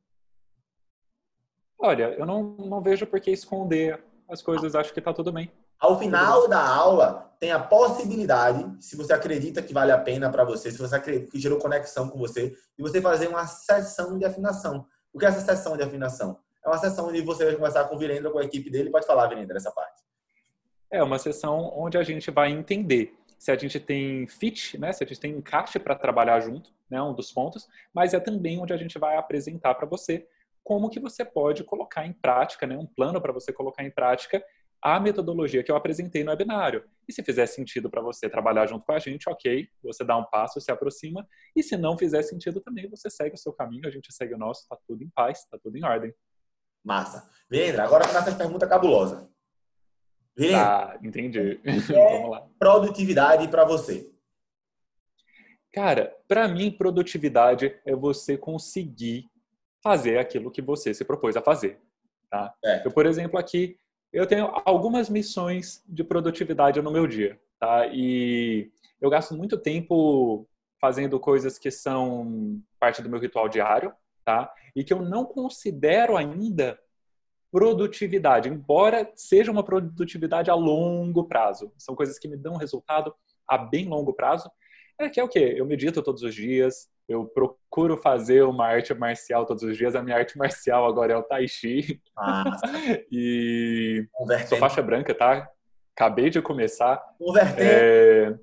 [1.78, 5.50] Olha, eu não, não vejo por que esconder as coisas, acho que está tudo bem.
[5.78, 10.44] Ao final da aula, tem a possibilidade, se você acredita que vale a pena para
[10.44, 14.24] você, se você acredita que gerou conexão com você, de você fazer uma sessão de
[14.24, 14.86] afinação.
[15.12, 16.38] O que é essa sessão de afinação?
[16.68, 18.90] É uma sessão onde você vai conversar com o Virendra, com a equipe dele.
[18.90, 20.02] Pode falar, Virendra, essa parte.
[20.90, 25.02] É uma sessão onde a gente vai entender se a gente tem fit, né, se
[25.02, 28.72] a gente tem encaixe para trabalhar junto, né, um dos pontos, mas é também onde
[28.72, 30.26] a gente vai apresentar para você
[30.64, 34.44] como que você pode colocar em prática, né, um plano para você colocar em prática
[34.82, 36.84] a metodologia que eu apresentei no webinário.
[37.08, 40.24] E se fizer sentido para você trabalhar junto com a gente, ok, você dá um
[40.24, 41.26] passo, se aproxima.
[41.56, 44.38] E se não fizer sentido também, você segue o seu caminho, a gente segue o
[44.38, 46.14] nosso, está tudo em paz, está tudo em ordem.
[46.88, 47.28] Massa.
[47.50, 49.22] Vendra, agora começa as perguntas cabulosas.
[50.34, 51.60] Vendra, tá, entendi.
[51.94, 52.48] É Vamos lá.
[52.58, 54.10] Produtividade para você.
[55.70, 59.28] Cara, para mim, produtividade é você conseguir
[59.82, 61.78] fazer aquilo que você se propôs a fazer.
[62.30, 62.54] Tá?
[62.64, 62.86] É.
[62.86, 63.76] Eu, por exemplo, aqui,
[64.10, 67.38] eu tenho algumas missões de produtividade no meu dia.
[67.60, 67.86] Tá?
[67.86, 70.48] E eu gasto muito tempo
[70.80, 73.92] fazendo coisas que são parte do meu ritual diário,
[74.28, 74.52] tá?
[74.76, 76.78] E que eu não considero ainda
[77.50, 81.72] produtividade, embora seja uma produtividade a longo prazo.
[81.78, 83.14] São coisas que me dão resultado
[83.48, 84.50] a bem longo prazo.
[85.00, 85.54] É que é o quê?
[85.56, 89.96] Eu medito todos os dias, eu procuro fazer uma arte marcial todos os dias.
[89.96, 91.98] A minha arte marcial agora é o Tai Chi.
[92.18, 92.44] Ah,
[93.10, 94.06] e
[94.46, 95.48] sou faixa branca, tá?
[95.96, 97.02] Acabei de começar.
[97.56, 98.38] É...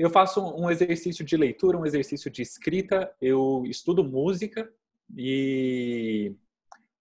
[0.00, 3.14] Eu faço um exercício de leitura, um exercício de escrita.
[3.20, 4.66] Eu estudo música
[5.14, 6.34] e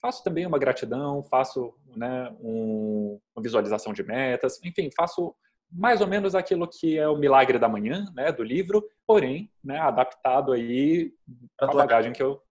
[0.02, 4.60] faço também uma gratidão, faço né, um, uma visualização de metas.
[4.66, 5.34] Enfim, faço
[5.72, 9.80] mais ou menos aquilo que é o Milagre da Manhã, né, do livro, porém, né,
[9.80, 11.14] adaptado aí
[11.58, 12.42] a bagagem que eu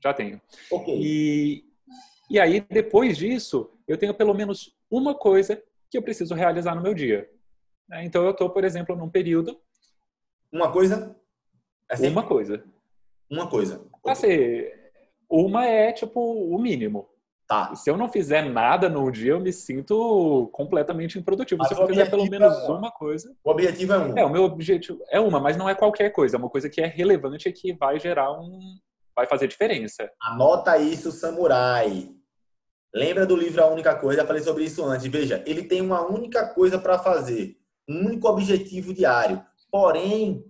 [0.00, 0.40] já tenho.
[0.70, 1.00] Okay.
[1.02, 1.64] E,
[2.30, 6.80] e aí, depois disso, eu tenho pelo menos uma coisa que eu preciso realizar no
[6.80, 7.28] meu dia.
[7.88, 9.60] Né, então, eu estou, por exemplo, num período...
[10.52, 11.16] Uma coisa?
[11.88, 12.64] É uma coisa.
[13.30, 13.86] Uma coisa.
[14.06, 14.64] Assim,
[15.28, 17.08] uma é, tipo, o mínimo.
[17.50, 17.74] Tá.
[17.74, 21.58] Se eu não fizer nada no dia, eu me sinto completamente improdutivo.
[21.58, 23.34] Mas Se eu fizer pelo menos é uma coisa.
[23.42, 24.18] O objetivo é um.
[24.18, 26.36] É, o meu objetivo é uma, mas não é qualquer coisa.
[26.36, 28.78] É uma coisa que é relevante e que vai gerar um.
[29.16, 30.08] vai fazer diferença.
[30.22, 32.14] Anota isso, samurai.
[32.94, 34.22] Lembra do livro A Única Coisa?
[34.22, 35.06] Eu falei sobre isso antes.
[35.08, 37.56] Veja, ele tem uma única coisa para fazer.
[37.88, 39.44] Um único objetivo diário.
[39.70, 40.44] Porém,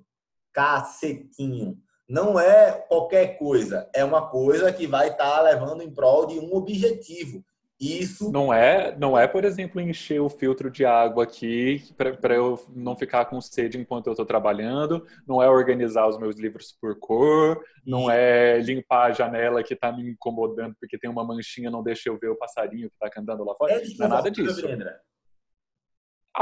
[0.53, 1.79] cacetinho
[2.09, 6.39] não é qualquer coisa, é uma coisa que vai estar tá levando em prol de
[6.41, 7.45] um objetivo.
[7.81, 12.63] Isso não é, não é, por exemplo, encher o filtro de água aqui para eu
[12.75, 16.99] não ficar com sede enquanto eu estou trabalhando, não é organizar os meus livros por
[16.99, 21.83] cor, não é limpar a janela que está me incomodando porque tem uma manchinha não
[21.83, 23.73] deixa eu ver o passarinho que está cantando lá fora.
[23.73, 24.67] É não é nada disso.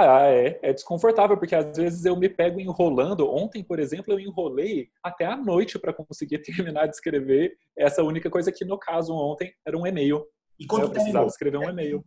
[0.00, 3.28] Ah, é, é desconfortável, porque às vezes eu me pego enrolando.
[3.28, 8.30] Ontem, por exemplo, eu enrolei até a noite para conseguir terminar de escrever essa única
[8.30, 10.24] coisa que, no caso, ontem era um e-mail.
[10.58, 12.04] E quando eu precisava escrever um e-mail.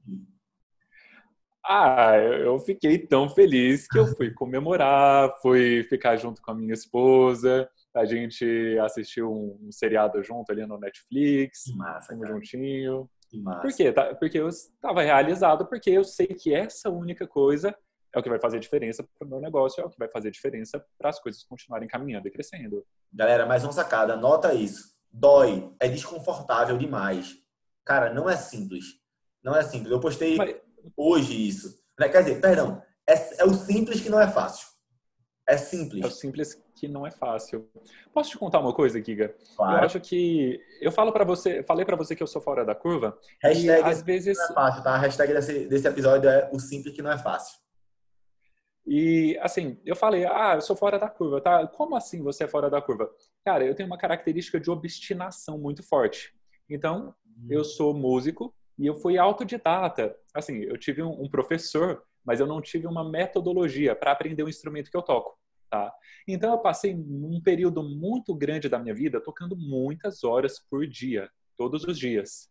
[1.65, 6.73] Ah, eu fiquei tão feliz que eu fui comemorar, fui ficar junto com a minha
[6.73, 13.10] esposa, a gente assistiu um, seriado junto ali no Netflix, Massa, juntinho.
[13.62, 13.91] Por quê?
[13.91, 17.76] Tá, porque eu estava realizado, porque eu sei que essa única coisa
[18.13, 20.32] é o que vai fazer diferença para o meu negócio, é o que vai fazer
[20.32, 22.86] diferença para as coisas continuarem caminhando e crescendo.
[23.12, 24.91] Galera, mais uma sacada, nota isso.
[25.12, 27.36] Dói, é desconfortável demais.
[27.86, 28.86] Cara, não é simples.
[29.44, 29.91] Não é simples.
[29.91, 30.56] Eu postei Mas...
[30.96, 31.82] hoje isso.
[31.98, 34.67] Quer dizer, perdão, é, é o simples que não é fácil.
[35.53, 36.03] É simples.
[36.03, 37.69] É o simples que não é fácil.
[38.13, 39.35] Posso te contar uma coisa, Giga?
[39.55, 39.77] Claro.
[39.77, 42.73] Eu acho que eu falo para você, falei para você que eu sou fora da
[42.73, 43.17] curva.
[43.43, 44.91] Hashtag às vezes não é fácil, tá?
[44.95, 47.59] A hashtag desse, desse episódio é o simples que não é fácil.
[48.85, 51.67] E, assim, eu falei, ah, eu sou fora da curva, tá?
[51.67, 53.09] Como assim você é fora da curva?
[53.45, 56.33] Cara, eu tenho uma característica de obstinação muito forte.
[56.69, 57.13] Então,
[57.49, 57.63] eu hum.
[57.63, 60.15] sou músico e eu fui autodidata.
[60.33, 64.89] Assim, eu tive um, professor, mas eu não tive uma metodologia para aprender o instrumento
[64.89, 65.37] que eu toco,
[65.71, 65.91] tá?
[66.27, 71.31] Então, eu passei um período muito grande da minha vida tocando muitas horas por dia,
[71.57, 72.47] todos os dias.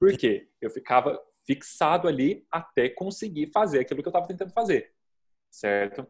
[0.00, 0.48] Por quê?
[0.60, 4.92] Eu ficava fixado ali até conseguir fazer aquilo que eu estava tentando fazer
[5.50, 6.06] certo?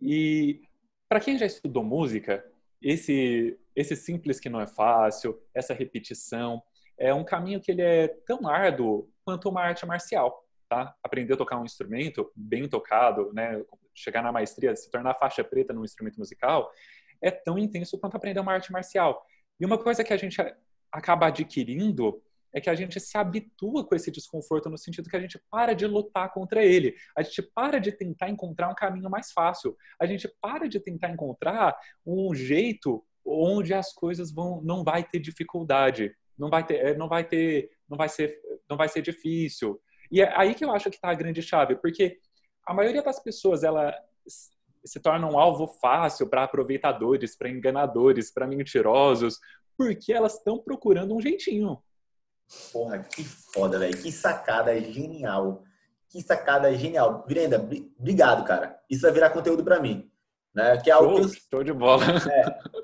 [0.00, 0.62] E
[1.08, 2.44] para quem já estudou música,
[2.80, 6.60] esse esse simples que não é fácil, essa repetição,
[6.98, 10.96] é um caminho que ele é tão árduo quanto uma arte marcial, tá?
[11.00, 13.64] Aprender a tocar um instrumento bem tocado, né,
[13.98, 16.70] chegar na maestria, se tornar faixa preta num instrumento musical,
[17.20, 19.24] é tão intenso quanto aprender uma arte marcial.
[19.60, 20.36] E uma coisa que a gente
[20.90, 25.20] acaba adquirindo é que a gente se habitua com esse desconforto no sentido que a
[25.20, 29.32] gente para de lutar contra ele, a gente para de tentar encontrar um caminho mais
[29.32, 35.04] fácil, a gente para de tentar encontrar um jeito onde as coisas vão não vai
[35.04, 39.02] ter dificuldade, não vai ter, é, não vai ter, não vai ser, não vai ser
[39.02, 39.80] difícil.
[40.10, 42.18] E é aí que eu acho que está a grande chave, porque
[42.68, 43.94] a maioria das pessoas ela
[44.84, 49.38] se torna um alvo fácil para aproveitadores, para enganadores, para mentirosos,
[49.76, 51.82] porque elas estão procurando um jeitinho.
[52.70, 53.96] Porra, que foda, velho.
[53.96, 55.62] Que sacada genial.
[56.10, 57.24] Que sacada genial.
[57.26, 57.58] Virenda,
[57.98, 58.78] obrigado, cara.
[58.88, 60.10] Isso vai virar conteúdo para mim.
[60.54, 60.76] Né?
[60.78, 61.28] Que é algo que eu...
[61.50, 62.04] Show de bola.
[62.04, 62.16] É,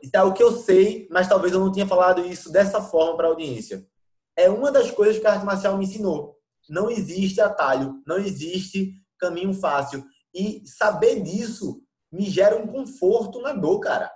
[0.03, 3.17] isso é algo que eu sei, mas talvez eu não tenha falado isso dessa forma
[3.19, 3.87] para a audiência.
[4.35, 6.39] É uma das coisas que a arte marcial me ensinou.
[6.71, 10.05] Não existe atalho, não existe caminho fácil.
[10.35, 11.83] E saber disso
[12.13, 14.11] me gera um conforto na dor, cara.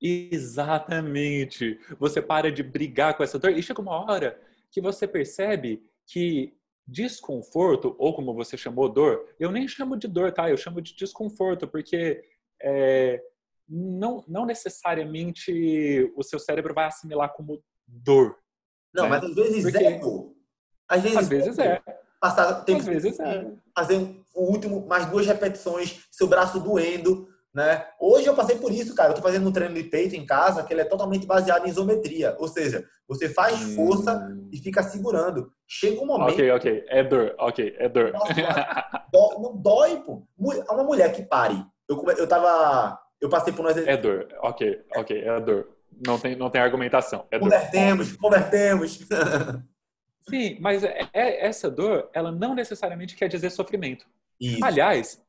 [0.00, 1.78] Exatamente.
[1.98, 6.56] Você para de brigar com essa dor e chega uma hora que você percebe que
[6.86, 10.50] desconforto, ou como você chamou dor, eu nem chamo de dor, tá?
[10.50, 12.24] Eu chamo de desconforto, porque
[12.60, 13.22] é,
[13.68, 18.36] não, não necessariamente o seu cérebro vai assimilar como dor.
[18.92, 19.10] Não, né?
[19.10, 20.34] mas às vezes porque, é dor.
[20.88, 21.82] Às vezes, às vezes é.
[21.86, 21.99] é.
[22.20, 23.46] Passar vezes é.
[23.74, 23.96] fazer
[24.34, 27.84] o último, mais duas repetições, seu braço doendo, né?
[27.98, 29.10] Hoje eu passei por isso, cara.
[29.10, 31.70] Eu tô fazendo um treino de peito em casa que ele é totalmente baseado em
[31.70, 32.36] isometria.
[32.38, 34.48] Ou seja, você faz força hum.
[34.52, 35.50] e fica segurando.
[35.66, 36.34] Chega um momento.
[36.34, 36.84] Ok, ok.
[36.88, 37.34] É dor.
[37.38, 38.12] Ok, é dor.
[38.12, 40.22] Nossa, não dói, pô.
[40.38, 41.60] Uma mulher que pare.
[41.88, 42.98] Eu, eu tava.
[43.20, 43.76] Eu passei por nós.
[43.76, 44.28] É dor.
[44.42, 45.20] Ok, ok.
[45.20, 45.68] É dor.
[46.06, 47.26] Não tem, não tem argumentação.
[47.30, 48.18] É convertemos, dor.
[48.18, 49.00] convertemos.
[50.28, 54.06] Sim, mas é, é, essa dor, ela não necessariamente quer dizer sofrimento.
[54.40, 54.64] Isso.
[54.64, 55.22] Aliás,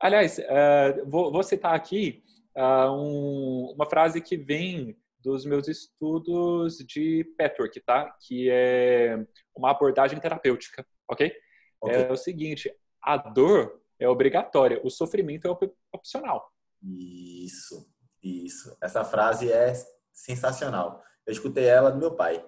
[0.00, 2.22] Aliás, uh, vou, vou, citar aqui
[2.56, 8.16] uh, um, uma frase que vem dos meus estudos de Petwork, tá?
[8.20, 9.26] Que é
[9.56, 11.32] uma abordagem terapêutica, ok?
[11.80, 12.02] okay.
[12.02, 16.48] É o seguinte: a dor é obrigatória, o sofrimento é opcional.
[16.80, 17.90] Isso,
[18.22, 18.76] isso.
[18.80, 19.72] Essa frase é
[20.12, 21.02] sensacional.
[21.26, 22.44] Eu escutei ela do meu pai.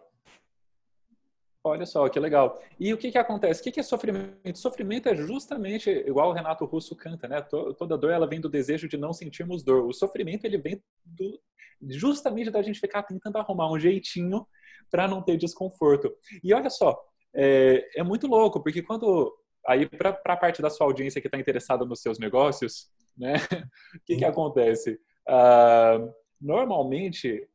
[1.62, 2.58] Olha só, que legal.
[2.78, 3.60] E o que, que acontece?
[3.60, 4.58] O que, que é sofrimento?
[4.58, 7.42] Sofrimento é justamente igual o Renato Russo canta, né?
[7.42, 9.84] Toda dor ela vem do desejo de não sentirmos dor.
[9.84, 11.38] O sofrimento ele vem do,
[11.82, 14.46] justamente da gente ficar tentando arrumar um jeitinho
[14.90, 16.10] para não ter desconforto.
[16.42, 16.98] E olha só,
[17.34, 19.30] é, é muito louco, porque quando
[19.66, 23.34] aí para a parte da sua audiência que está interessada nos seus negócios, né?
[23.94, 24.98] o que, que acontece?
[25.28, 27.46] Uh, normalmente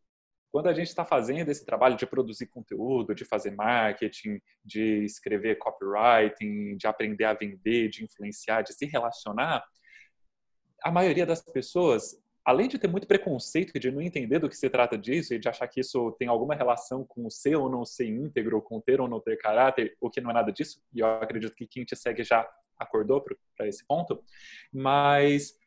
[0.56, 5.58] quando a gente está fazendo esse trabalho de produzir conteúdo, de fazer marketing, de escrever
[5.58, 9.66] copywriting, de aprender a vender, de influenciar, de se relacionar,
[10.82, 14.70] a maioria das pessoas, além de ter muito preconceito de não entender do que se
[14.70, 18.08] trata disso e de achar que isso tem alguma relação com ser ou não ser
[18.08, 21.08] íntegro, com ter ou não ter caráter, o que não é nada disso, e eu
[21.08, 23.22] acredito que quem te segue já acordou
[23.58, 24.24] para esse ponto,
[24.72, 25.60] mas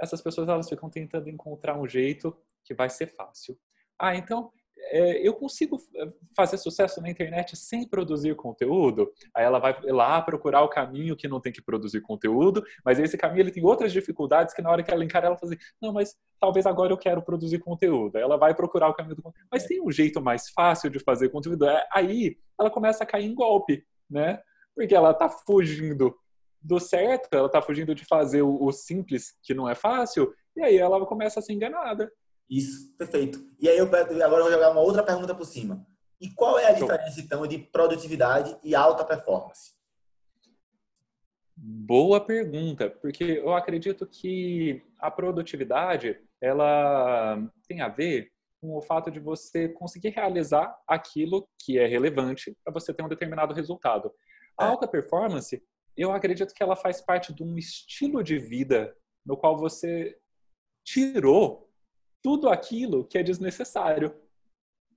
[0.00, 2.34] essas pessoas elas ficam tentando encontrar um jeito
[2.64, 3.54] que vai ser fácil.
[3.98, 4.50] Ah, então
[4.90, 9.10] é, eu consigo é, fazer sucesso na internet sem produzir conteúdo?
[9.34, 13.16] Aí ela vai lá procurar o caminho que não tem que produzir conteúdo, mas esse
[13.16, 15.92] caminho ele tem outras dificuldades que na hora que ela encara, ela fala assim, não,
[15.92, 18.16] mas talvez agora eu quero produzir conteúdo.
[18.16, 19.48] Aí ela vai procurar o caminho do conteúdo.
[19.50, 21.66] Mas tem um jeito mais fácil de fazer conteúdo?
[21.66, 24.40] É, aí ela começa a cair em golpe, né?
[24.74, 26.14] Porque ela está fugindo
[26.60, 30.76] do certo, ela está fugindo de fazer o simples, que não é fácil, e aí
[30.76, 32.10] ela começa a ser enganada.
[32.48, 33.44] Isso, perfeito.
[33.58, 35.86] E aí eu agora eu vou jogar uma outra pergunta por cima.
[36.20, 39.74] E qual é a diferença então de produtividade e alta performance?
[41.56, 48.30] Boa pergunta, porque eu acredito que a produtividade ela tem a ver
[48.60, 53.08] com o fato de você conseguir realizar aquilo que é relevante para você ter um
[53.08, 54.12] determinado resultado.
[54.58, 54.68] A é.
[54.68, 55.62] alta performance
[55.96, 60.16] eu acredito que ela faz parte de um estilo de vida no qual você
[60.84, 61.65] tirou
[62.22, 64.14] tudo aquilo que é desnecessário.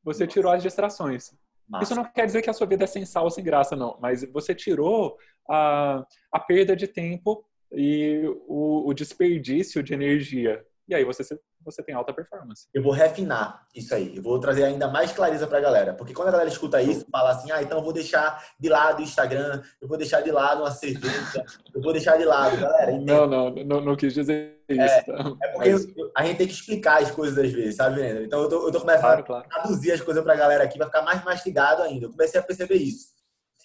[0.03, 0.33] Você Nossa.
[0.33, 1.31] tirou as distrações.
[1.67, 1.83] Massa.
[1.83, 3.97] Isso não quer dizer que a sua vida é sem sal ou sem graça, não.
[4.01, 10.65] Mas você tirou a, a perda de tempo e o, o desperdício de energia.
[10.89, 11.23] E aí você,
[11.63, 12.67] você tem alta performance.
[12.73, 14.17] Eu vou refinar isso aí.
[14.17, 15.93] Eu vou trazer ainda mais clareza para a galera.
[15.93, 18.99] Porque quando a galera escuta isso, fala assim: ah, então eu vou deixar de lado
[18.99, 22.57] o Instagram, eu vou deixar de lado uma cerveja, eu vou deixar de lado.
[22.57, 24.81] Galera, não, não, não, não, quis dizer isso.
[24.81, 25.35] É, tá?
[25.43, 25.85] é porque Mas...
[25.95, 28.23] eu, a gente tem que explicar as coisas às vezes, sabe, Vendra?
[28.23, 29.45] Então eu tô, eu tô começando claro, claro.
[29.45, 32.07] a traduzir as coisas para a galera aqui, vai ficar mais mastigado ainda.
[32.07, 33.09] Eu comecei a perceber isso.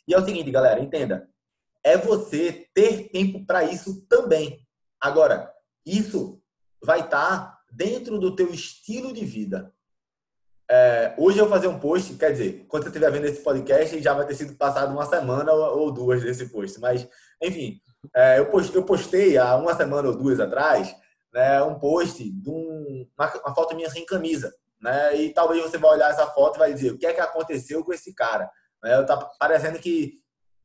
[0.06, 1.26] E é o seguinte, galera, entenda.
[1.82, 4.58] É você ter tempo para isso também.
[5.00, 5.50] Agora,
[5.86, 6.40] isso
[6.84, 9.72] vai estar dentro do teu estilo de vida.
[10.70, 14.00] É, hoje eu vou fazer um post, quer dizer, quando você estiver vendo esse podcast,
[14.00, 16.78] já vai ter sido passado uma semana ou duas desse post.
[16.80, 17.06] Mas,
[17.42, 17.80] enfim,
[18.14, 18.46] é, eu,
[18.84, 20.94] postei, há uma semana ou duas atrás
[21.32, 24.54] né, um post de um, uma, uma, foto minha sem camisa.
[24.80, 27.20] Né, e talvez você vai olhar essa foto e vai dizer o que é que
[27.20, 28.50] aconteceu com esse cara.
[28.82, 30.20] Né, tá parecendo que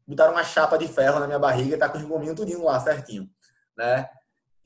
[0.05, 2.79] botaram uma chapa de ferro na minha barriga e tá com os gominhos tudinho lá
[2.79, 3.27] certinho.
[3.77, 4.07] Né?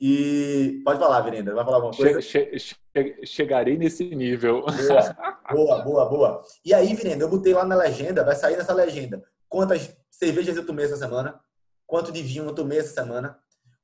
[0.05, 2.21] E pode falar, Virenda, vai falar alguma coisa?
[2.21, 2.59] Che
[2.91, 4.65] che chegarei nesse nível.
[4.65, 5.15] Boa,
[5.49, 6.41] boa, boa, boa.
[6.65, 10.65] E aí, Virenda, eu botei lá na legenda, vai sair nessa legenda, quantas cervejas eu
[10.65, 11.39] tomei essa semana,
[11.87, 13.39] quanto de vinho eu tomei essa semana,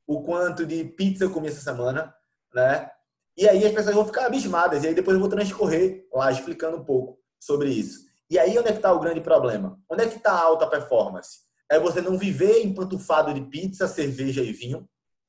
[0.05, 2.13] o quanto de pizza eu comi essa semana,
[2.53, 2.91] né?
[3.38, 6.75] E aí as pessoas vão ficar abismadas, e aí depois eu vou transcorrer lá explicando
[6.75, 7.97] um pouco sobre isso.
[8.29, 9.79] E aí onde é que está o grande problema?
[9.89, 11.47] Onde é que está a alta performance?
[11.71, 14.86] É você não viver empantufado de pizza, cerveja e vinho,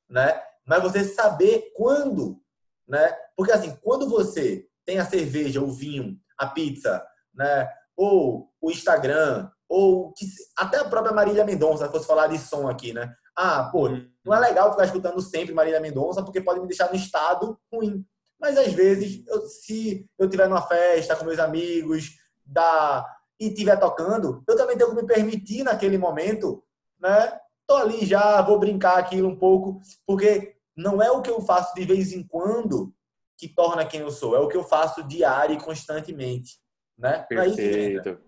[0.09, 0.50] né?
[0.65, 2.39] Mas você saber quando,
[2.87, 3.15] né?
[3.35, 7.69] Porque assim, quando você tem a cerveja, o vinho, a pizza, né?
[7.95, 10.25] Ou o Instagram, ou que,
[10.57, 13.13] até a própria Marília Mendonça, se fosse falar de som aqui, né?
[13.35, 14.09] Ah, pô, uhum.
[14.25, 18.05] não é legal ficar escutando sempre Marília Mendonça porque pode me deixar no estado ruim.
[18.39, 23.05] Mas às vezes, eu, se eu tiver numa festa com meus amigos, da
[23.39, 26.63] e estiver tocando, eu também tenho que me permitir naquele momento,
[26.99, 27.39] né?
[27.71, 31.73] Tô ali já, vou brincar aquilo um pouco, porque não é o que eu faço
[31.73, 32.93] de vez em quando
[33.37, 36.59] que torna quem eu sou, é o que eu faço diário e constantemente,
[36.97, 37.25] né?
[37.29, 38.19] Perfeito.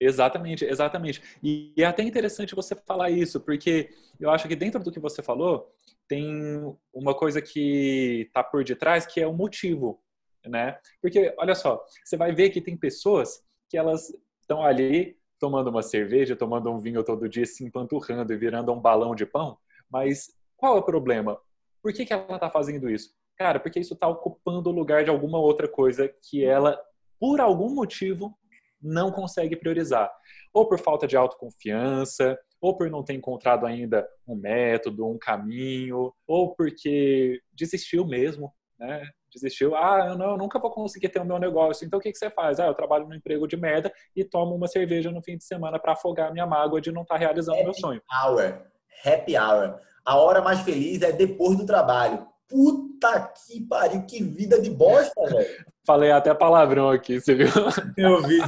[0.00, 1.22] Exatamente, exatamente.
[1.42, 5.22] E é até interessante você falar isso, porque eu acho que dentro do que você
[5.22, 5.72] falou,
[6.08, 10.00] tem uma coisa que está por detrás, que é o motivo,
[10.44, 10.78] né?
[11.00, 15.82] Porque, olha só, você vai ver que tem pessoas que elas estão ali tomando uma
[15.82, 19.58] cerveja, tomando um vinho todo dia, se empanturrando e virando um balão de pão.
[19.90, 21.36] Mas qual é o problema?
[21.82, 23.12] Por que, que ela está fazendo isso?
[23.36, 26.80] Cara, porque isso está ocupando o lugar de alguma outra coisa que ela,
[27.18, 28.38] por algum motivo,
[28.80, 30.08] não consegue priorizar.
[30.54, 36.14] Ou por falta de autoconfiança, ou por não ter encontrado ainda um método, um caminho,
[36.24, 39.02] ou porque desistiu mesmo, né?
[39.32, 39.74] Desistiu.
[39.74, 41.84] Ah, eu, não, eu nunca vou conseguir ter o meu negócio.
[41.86, 42.60] Então o que, que você faz?
[42.60, 45.78] Ah, eu trabalho no emprego de merda e tomo uma cerveja no fim de semana
[45.78, 48.02] para afogar a minha mágoa de não estar tá realizando o meu sonho.
[48.10, 48.62] Hour.
[49.04, 49.78] Happy hour.
[50.04, 52.26] A hora mais feliz é depois do trabalho.
[52.48, 55.64] Puta que pariu, que vida de bosta, velho.
[55.86, 57.48] Falei até palavrão aqui, você viu?
[57.96, 58.38] Eu vi.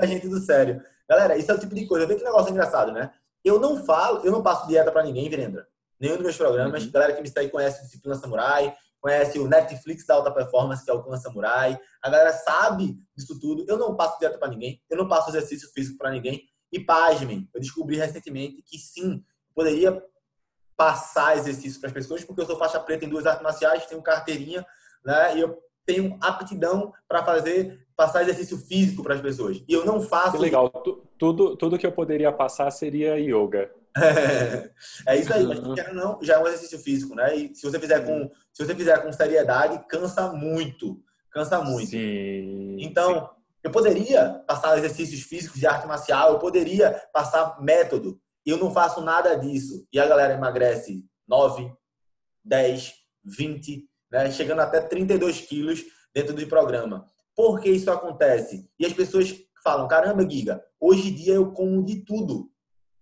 [0.00, 0.82] a gente do sério.
[1.08, 2.06] Galera, isso é o tipo de coisa.
[2.06, 3.10] Vê que negócio engraçado, né?
[3.42, 5.66] Eu não falo, eu não passo dieta para ninguém, Virendra
[6.00, 6.84] nenhum dos meus programas.
[6.84, 6.90] Uhum.
[6.90, 10.90] Galera que me segue conhece o Disciplina Samurai, conhece o Netflix da alta performance, que
[10.90, 11.78] é o Clã Samurai.
[12.02, 13.64] A galera sabe disso tudo.
[13.68, 16.42] Eu não passo dieta para ninguém, eu não passo exercício físico para ninguém.
[16.70, 20.02] E pasmem, eu descobri recentemente que sim, poderia
[20.76, 24.02] passar exercício para as pessoas, porque eu sou faixa preta em duas artes marciais, tenho
[24.02, 24.64] carteirinha,
[25.04, 25.36] né?
[25.36, 29.64] E eu tenho aptidão para fazer passar exercício físico para as pessoas.
[29.66, 30.36] E eu não faço.
[30.36, 30.70] Que legal.
[31.18, 33.72] Tudo, tudo que eu poderia passar seria yoga.
[35.06, 37.34] É, isso aí, mas quero não, já é um exercício físico, né?
[37.34, 41.90] E se você fizer com, se você fizer com seriedade, cansa muito, cansa muito.
[41.90, 43.26] Sim, então, sim.
[43.64, 48.20] eu poderia passar exercícios físicos de arte marcial, eu poderia passar método.
[48.46, 49.86] E eu não faço nada disso.
[49.92, 51.70] E a galera emagrece 9,
[52.44, 52.94] 10,
[53.24, 54.30] 20, né?
[54.30, 55.84] chegando até 32 quilos
[56.14, 57.04] dentro do programa.
[57.36, 58.68] Por que isso acontece?
[58.78, 62.50] E as pessoas falam: caramba, Giga, hoje em dia eu como de tudo.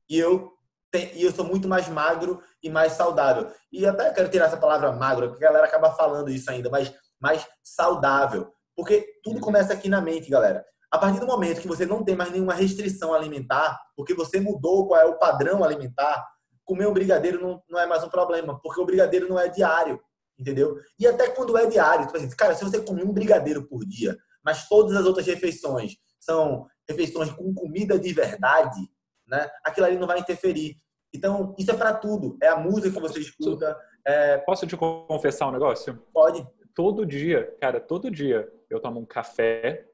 [0.08, 0.52] E eu
[0.94, 3.50] e eu sou muito mais magro e mais saudável.
[3.70, 6.92] E até quero tirar essa palavra magro, porque a galera acaba falando isso ainda, mas
[7.20, 8.52] mais saudável.
[8.74, 10.64] Porque tudo começa aqui na mente, galera.
[10.90, 14.86] A partir do momento que você não tem mais nenhuma restrição alimentar, porque você mudou
[14.86, 16.26] qual é o padrão alimentar,
[16.64, 20.00] comer um brigadeiro não, não é mais um problema, porque o brigadeiro não é diário,
[20.38, 20.78] entendeu?
[20.98, 24.16] E até quando é diário, tipo assim, cara, se você comer um brigadeiro por dia,
[24.44, 28.80] mas todas as outras refeições são refeições com comida de verdade,
[29.26, 29.50] né?
[29.64, 30.80] Aquilo ali não vai interferir.
[31.14, 32.36] Então, isso é para tudo.
[32.42, 33.78] É a música que você escuta.
[34.04, 34.38] É...
[34.38, 35.96] Posso te confessar um negócio?
[36.12, 36.46] Pode.
[36.74, 39.86] Todo dia, cara, todo dia eu tomo um café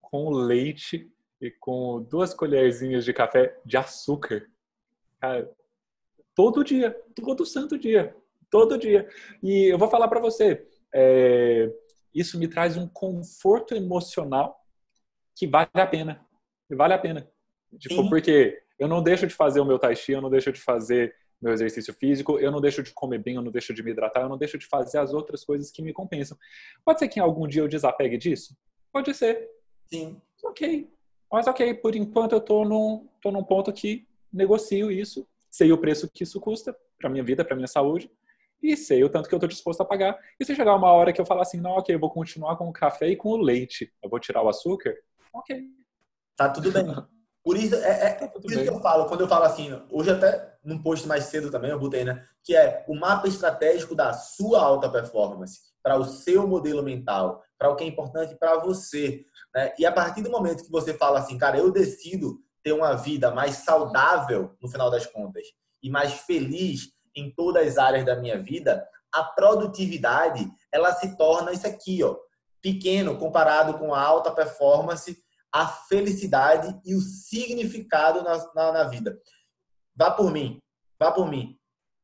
[0.00, 4.48] com leite e com duas colherzinhas de café de açúcar.
[5.20, 5.50] Cara,
[6.34, 8.16] todo dia, todo santo dia,
[8.50, 9.08] todo dia.
[9.42, 11.70] E eu vou falar para você, é,
[12.14, 14.64] isso me traz um conforto emocional
[15.36, 16.26] que vale a pena.
[16.70, 17.30] Vale a pena.
[17.78, 18.08] Tipo, Sim.
[18.08, 21.14] porque eu não deixo de fazer o meu tai chi, eu não deixo de fazer
[21.40, 24.22] meu exercício físico, eu não deixo de comer bem, eu não deixo de me hidratar,
[24.22, 26.36] eu não deixo de fazer as outras coisas que me compensam.
[26.84, 28.56] Pode ser que em algum dia eu desapegue disso?
[28.92, 29.48] Pode ser.
[29.86, 30.20] Sim.
[30.44, 30.90] Ok.
[31.30, 35.78] Mas ok, por enquanto eu tô num, tô num ponto que negocio isso, sei o
[35.78, 38.10] preço que isso custa para minha vida, para minha saúde,
[38.62, 40.18] e sei o tanto que eu estou disposto a pagar.
[40.40, 42.68] E se chegar uma hora que eu falar assim, não, ok, eu vou continuar com
[42.68, 44.94] o café e com o leite, eu vou tirar o açúcar,
[45.32, 45.64] ok.
[46.34, 46.84] Tá tudo bem.
[47.42, 50.10] Por isso, é, é tá por isso que eu falo, quando eu falo assim, hoje
[50.10, 52.22] até num post mais cedo também eu botei, né?
[52.44, 57.70] Que é o mapa estratégico da sua alta performance para o seu modelo mental, para
[57.70, 59.24] o que é importante para você.
[59.54, 59.72] Né?
[59.78, 63.30] E a partir do momento que você fala assim, cara, eu decido ter uma vida
[63.30, 65.44] mais saudável no final das contas
[65.82, 71.52] e mais feliz em todas as áreas da minha vida, a produtividade ela se torna
[71.52, 72.16] isso aqui, ó,
[72.60, 75.18] pequeno comparado com a alta performance,
[75.52, 79.18] a felicidade e o significado na, na, na vida.
[79.94, 80.60] Vá por mim,
[80.98, 81.56] vá por mim.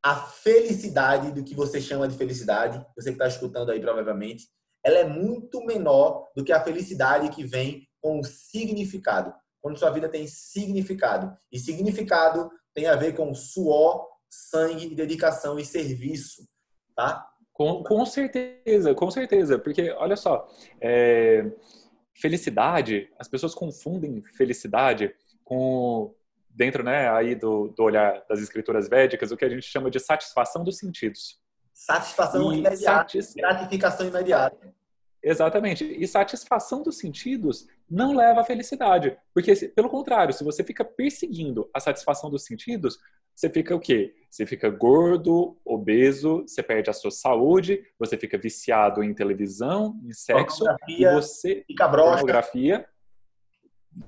[0.02, 4.48] A felicidade do que você chama de felicidade, você que está escutando aí provavelmente,
[4.84, 9.34] ela é muito menor do que a felicidade que vem com o significado.
[9.62, 11.34] Quando sua vida tem significado.
[11.50, 16.46] E significado tem a ver com suor, sangue, dedicação e serviço,
[16.94, 17.26] tá?
[17.52, 19.58] Com, com certeza, com certeza.
[19.58, 20.46] Porque, olha só,
[20.80, 21.50] é,
[22.14, 26.14] felicidade, as pessoas confundem felicidade com
[26.48, 29.98] dentro né, aí do, do olhar das escrituras védicas, o que a gente chama de
[29.98, 31.40] satisfação dos sentidos.
[31.72, 33.34] Satisfação e imediata, satis...
[33.34, 34.72] gratificação imediata.
[35.20, 35.84] Exatamente.
[35.84, 39.16] E satisfação dos sentidos não leva à felicidade.
[39.32, 42.98] Porque, pelo contrário, se você fica perseguindo a satisfação dos sentidos,
[43.34, 44.14] você fica o quê?
[44.30, 50.12] Você fica gordo, obeso, você perde a sua saúde, você fica viciado em televisão, em
[50.12, 52.86] sexo, e você fica pornografia,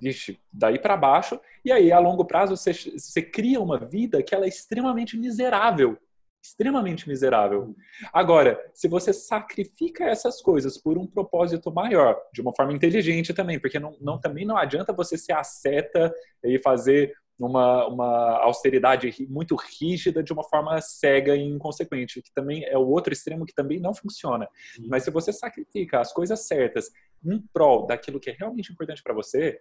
[0.01, 4.35] Vixe, daí para baixo, e aí a longo prazo você, você cria uma vida que
[4.35, 5.97] ela é extremamente miserável,
[6.43, 7.75] extremamente miserável.
[8.13, 13.61] Agora, se você sacrifica essas coisas por um propósito maior, de uma forma inteligente também,
[13.61, 16.13] porque não, não também não adianta você ser asceta
[16.43, 22.65] e fazer uma, uma austeridade muito rígida de uma forma cega e inconsequente, que também
[22.65, 24.49] é o outro extremo que também não funciona.
[24.75, 24.87] Sim.
[24.89, 26.91] Mas se você sacrifica as coisas certas
[27.25, 29.61] em prol daquilo que é realmente importante para você,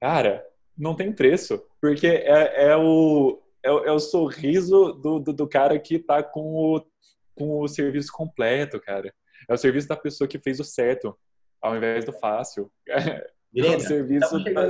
[0.00, 0.44] cara,
[0.76, 5.78] não tem preço, porque é, é o, é, é, o sorriso do, do, do, cara
[5.78, 6.86] que tá com o,
[7.34, 9.14] com o serviço completo, cara.
[9.48, 11.16] É o serviço da pessoa que fez o certo,
[11.60, 12.70] ao invés do fácil.
[13.52, 14.44] É o serviço.
[14.44, 14.68] Pra...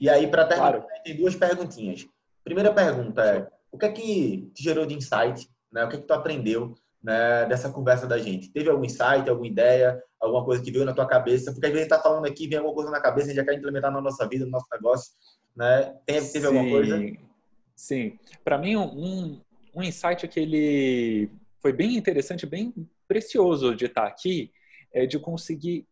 [0.00, 0.86] E aí, para terminar, claro.
[1.04, 2.06] tem duas perguntinhas.
[2.44, 5.48] Primeira pergunta é: o que é que te gerou de insight?
[5.72, 5.84] Né?
[5.84, 8.50] O que é que tu aprendeu né, dessa conversa da gente?
[8.52, 11.52] Teve algum insight, alguma ideia, alguma coisa que veio na tua cabeça?
[11.52, 13.58] Porque às vezes está falando aqui, vem alguma coisa na cabeça, a gente já quer
[13.58, 15.12] implementar na nossa vida, no nosso negócio.
[15.54, 15.94] Né?
[16.06, 16.98] Teve, alguma coisa?
[17.74, 18.18] Sim.
[18.44, 19.40] Para mim, um,
[19.74, 21.30] um insight que ele
[21.60, 22.72] foi bem interessante, bem
[23.06, 24.52] precioso de estar aqui,
[24.92, 25.86] é de conseguir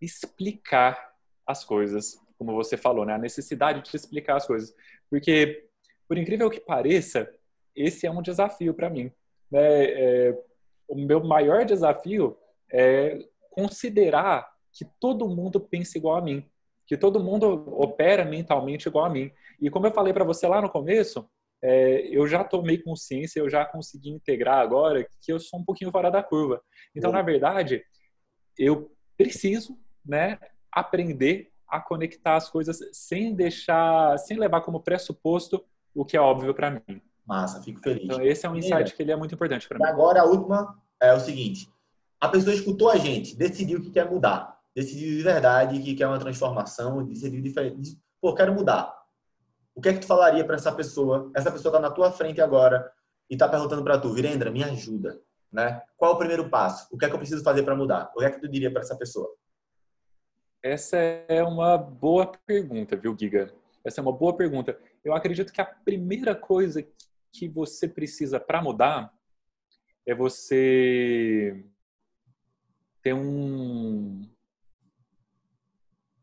[0.00, 1.12] explicar
[1.46, 3.14] as coisas como você falou, né?
[3.14, 4.74] A necessidade de explicar as coisas.
[5.08, 5.68] Porque,
[6.08, 7.32] por incrível que pareça,
[7.74, 9.12] esse é um desafio para mim.
[9.50, 9.84] Né?
[9.84, 10.38] É,
[10.88, 12.36] o meu maior desafio
[12.70, 16.44] é considerar que todo mundo pensa igual a mim,
[16.84, 17.46] que todo mundo
[17.80, 19.30] opera mentalmente igual a mim.
[19.60, 21.28] E como eu falei para você lá no começo,
[21.62, 25.92] é, eu já tomei consciência, eu já consegui integrar agora que eu sou um pouquinho
[25.92, 26.60] fora da curva.
[26.96, 27.84] Então, na verdade,
[28.58, 30.40] eu preciso, né,
[30.72, 35.64] aprender a conectar as coisas sem deixar, sem levar como pressuposto
[35.94, 37.00] o que é óbvio para mim.
[37.26, 38.04] Massa, fico feliz.
[38.04, 39.84] Então esse é um insight que ele é muito importante para mim.
[39.86, 41.66] Agora a última é o seguinte:
[42.20, 46.18] a pessoa escutou a gente, decidiu que quer mudar, decidiu de verdade que quer uma
[46.18, 48.94] transformação, decidiu diferente, pô, quero mudar.
[49.74, 51.30] O que é que tu falaria para essa pessoa?
[51.34, 52.92] Essa pessoa está na tua frente agora
[53.30, 55.18] e está perguntando para tu, Virendra, me ajuda,
[55.50, 55.80] né?
[55.96, 56.86] Qual é o primeiro passo?
[56.90, 58.12] O que é que eu preciso fazer para mudar?
[58.14, 59.34] O que é que tu diria para essa pessoa?
[60.62, 63.52] Essa é uma boa pergunta, viu, Giga?
[63.84, 64.78] Essa é uma boa pergunta.
[65.04, 66.86] Eu acredito que a primeira coisa
[67.32, 69.12] que você precisa para mudar
[70.06, 71.64] é você
[73.02, 74.22] ter um.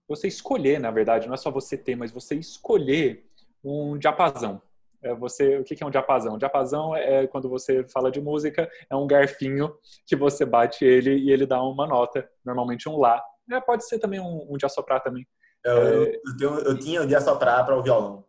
[0.07, 3.29] Você escolher, na verdade, não é só você ter, mas você escolher
[3.61, 4.61] um diapasão.
[5.01, 6.37] É você, o que é um diapasão?
[6.37, 9.73] diapasão é quando você fala de música, é um garfinho
[10.05, 13.23] que você bate ele e ele dá uma nota, normalmente um lá.
[13.51, 15.27] É, pode ser também um, um de assoprar também.
[15.63, 18.25] Eu, é, eu, tenho, eu tinha o de assoprar para o violão.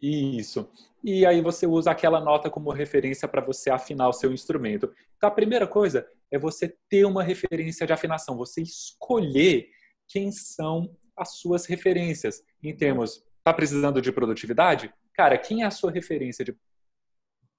[0.00, 0.68] Isso.
[1.04, 4.92] E aí você usa aquela nota como referência para você afinar o seu instrumento.
[5.16, 9.68] Então a primeira coisa é você ter uma referência de afinação, você escolher
[10.08, 14.92] quem são as suas referências em termos, tá precisando de produtividade?
[15.14, 16.56] Cara, quem é a sua referência de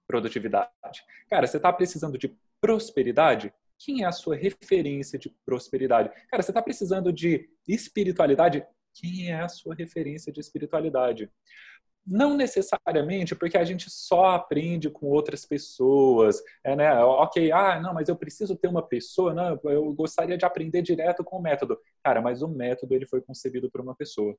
[0.07, 0.71] produtividade?
[1.29, 3.53] Cara, você está precisando de prosperidade?
[3.79, 6.09] Quem é a sua referência de prosperidade?
[6.29, 8.65] Cara, você está precisando de espiritualidade?
[8.93, 11.29] Quem é a sua referência de espiritualidade?
[12.05, 16.93] Não necessariamente porque a gente só aprende com outras pessoas, é, né?
[17.03, 21.23] Ok, ah, não, mas eu preciso ter uma pessoa, não, eu gostaria de aprender direto
[21.23, 21.79] com o método.
[22.03, 24.35] Cara, mas o método ele foi concebido por uma pessoa.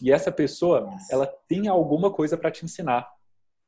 [0.00, 3.08] E essa pessoa, ela tem alguma coisa para te ensinar.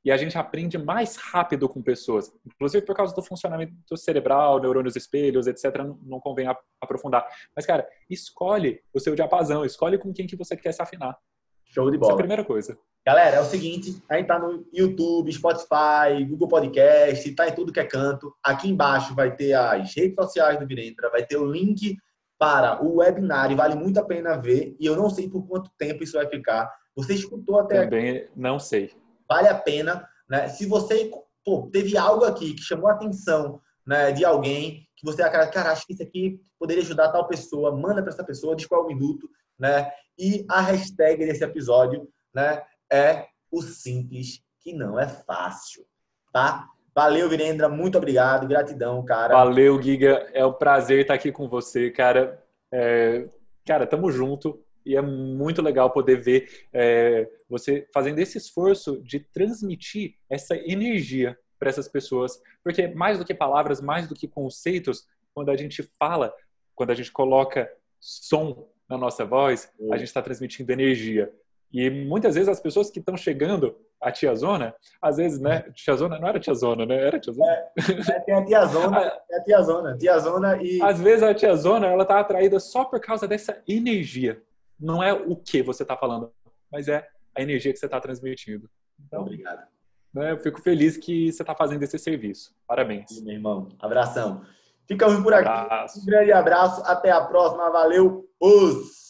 [0.04, 4.96] E a gente aprende mais rápido com pessoas, inclusive por causa do funcionamento cerebral, neurônios
[4.96, 5.78] espelhos, etc.
[5.78, 6.46] Não, não convém
[6.80, 7.26] aprofundar.
[7.56, 11.16] Mas, cara, escolhe o seu diapasão, escolhe com quem que você quer se afinar.
[11.64, 12.12] Show de bola.
[12.12, 12.78] Essa é a primeira coisa.
[13.06, 17.72] Galera, é o seguinte, a gente tá no YouTube, Spotify, Google Podcast, tá em tudo
[17.72, 18.34] que é canto.
[18.42, 21.96] Aqui embaixo vai ter as redes sociais do Virendra, vai ter o link
[22.38, 26.02] para o webinar vale muito a pena ver e eu não sei por quanto tempo
[26.02, 26.70] isso vai ficar.
[26.94, 28.28] Você escutou até Também aqui.
[28.36, 28.90] não sei.
[29.28, 30.48] Vale a pena, né?
[30.48, 31.10] Se você
[31.44, 35.70] pô, teve algo aqui que chamou a atenção né, de alguém, que você acaba, cara,
[35.70, 38.84] acho que isso aqui poderia ajudar tal pessoa, manda para essa pessoa, diz qual é
[38.84, 39.90] o minuto, né?
[40.18, 45.84] E a hashtag desse episódio, né, é o simples que não é fácil,
[46.32, 46.68] tá?
[46.94, 47.68] Valeu, Virendra.
[47.68, 48.46] Muito obrigado.
[48.46, 49.34] Gratidão, cara.
[49.34, 50.30] Valeu, Giga.
[50.32, 52.40] É um prazer estar aqui com você, cara.
[52.72, 53.28] É...
[53.66, 54.63] Cara, tamo junto.
[54.84, 61.38] E é muito legal poder ver é, você fazendo esse esforço de transmitir essa energia
[61.58, 62.40] para essas pessoas.
[62.62, 66.32] Porque mais do que palavras, mais do que conceitos, quando a gente fala,
[66.74, 67.70] quando a gente coloca
[68.00, 71.32] som na nossa voz, a gente está transmitindo energia.
[71.72, 74.72] E muitas vezes as pessoas que estão chegando à tiazona,
[75.02, 75.62] às vezes, né?
[75.74, 76.94] Tiazona não era tiazona, né?
[76.94, 77.50] Era tiazona.
[77.50, 77.72] É,
[78.12, 79.98] é, tem a tiazona, é a tiazona.
[79.98, 80.80] Tiazona e.
[80.80, 84.40] Às vezes a tiazona, ela tá atraída só por causa dessa energia.
[84.84, 86.30] Não é o que você está falando,
[86.70, 88.68] mas é a energia que você está transmitindo.
[89.06, 89.66] Então, Obrigado.
[90.12, 92.54] Né, eu fico feliz que você está fazendo esse serviço.
[92.66, 93.08] Parabéns.
[93.08, 93.68] Sim, meu irmão.
[93.80, 94.44] Abração.
[94.86, 95.98] Ficamos por aqui.
[95.98, 96.82] Um grande abraço.
[96.84, 97.70] Até a próxima.
[97.70, 98.28] Valeu.
[98.38, 99.03] Os.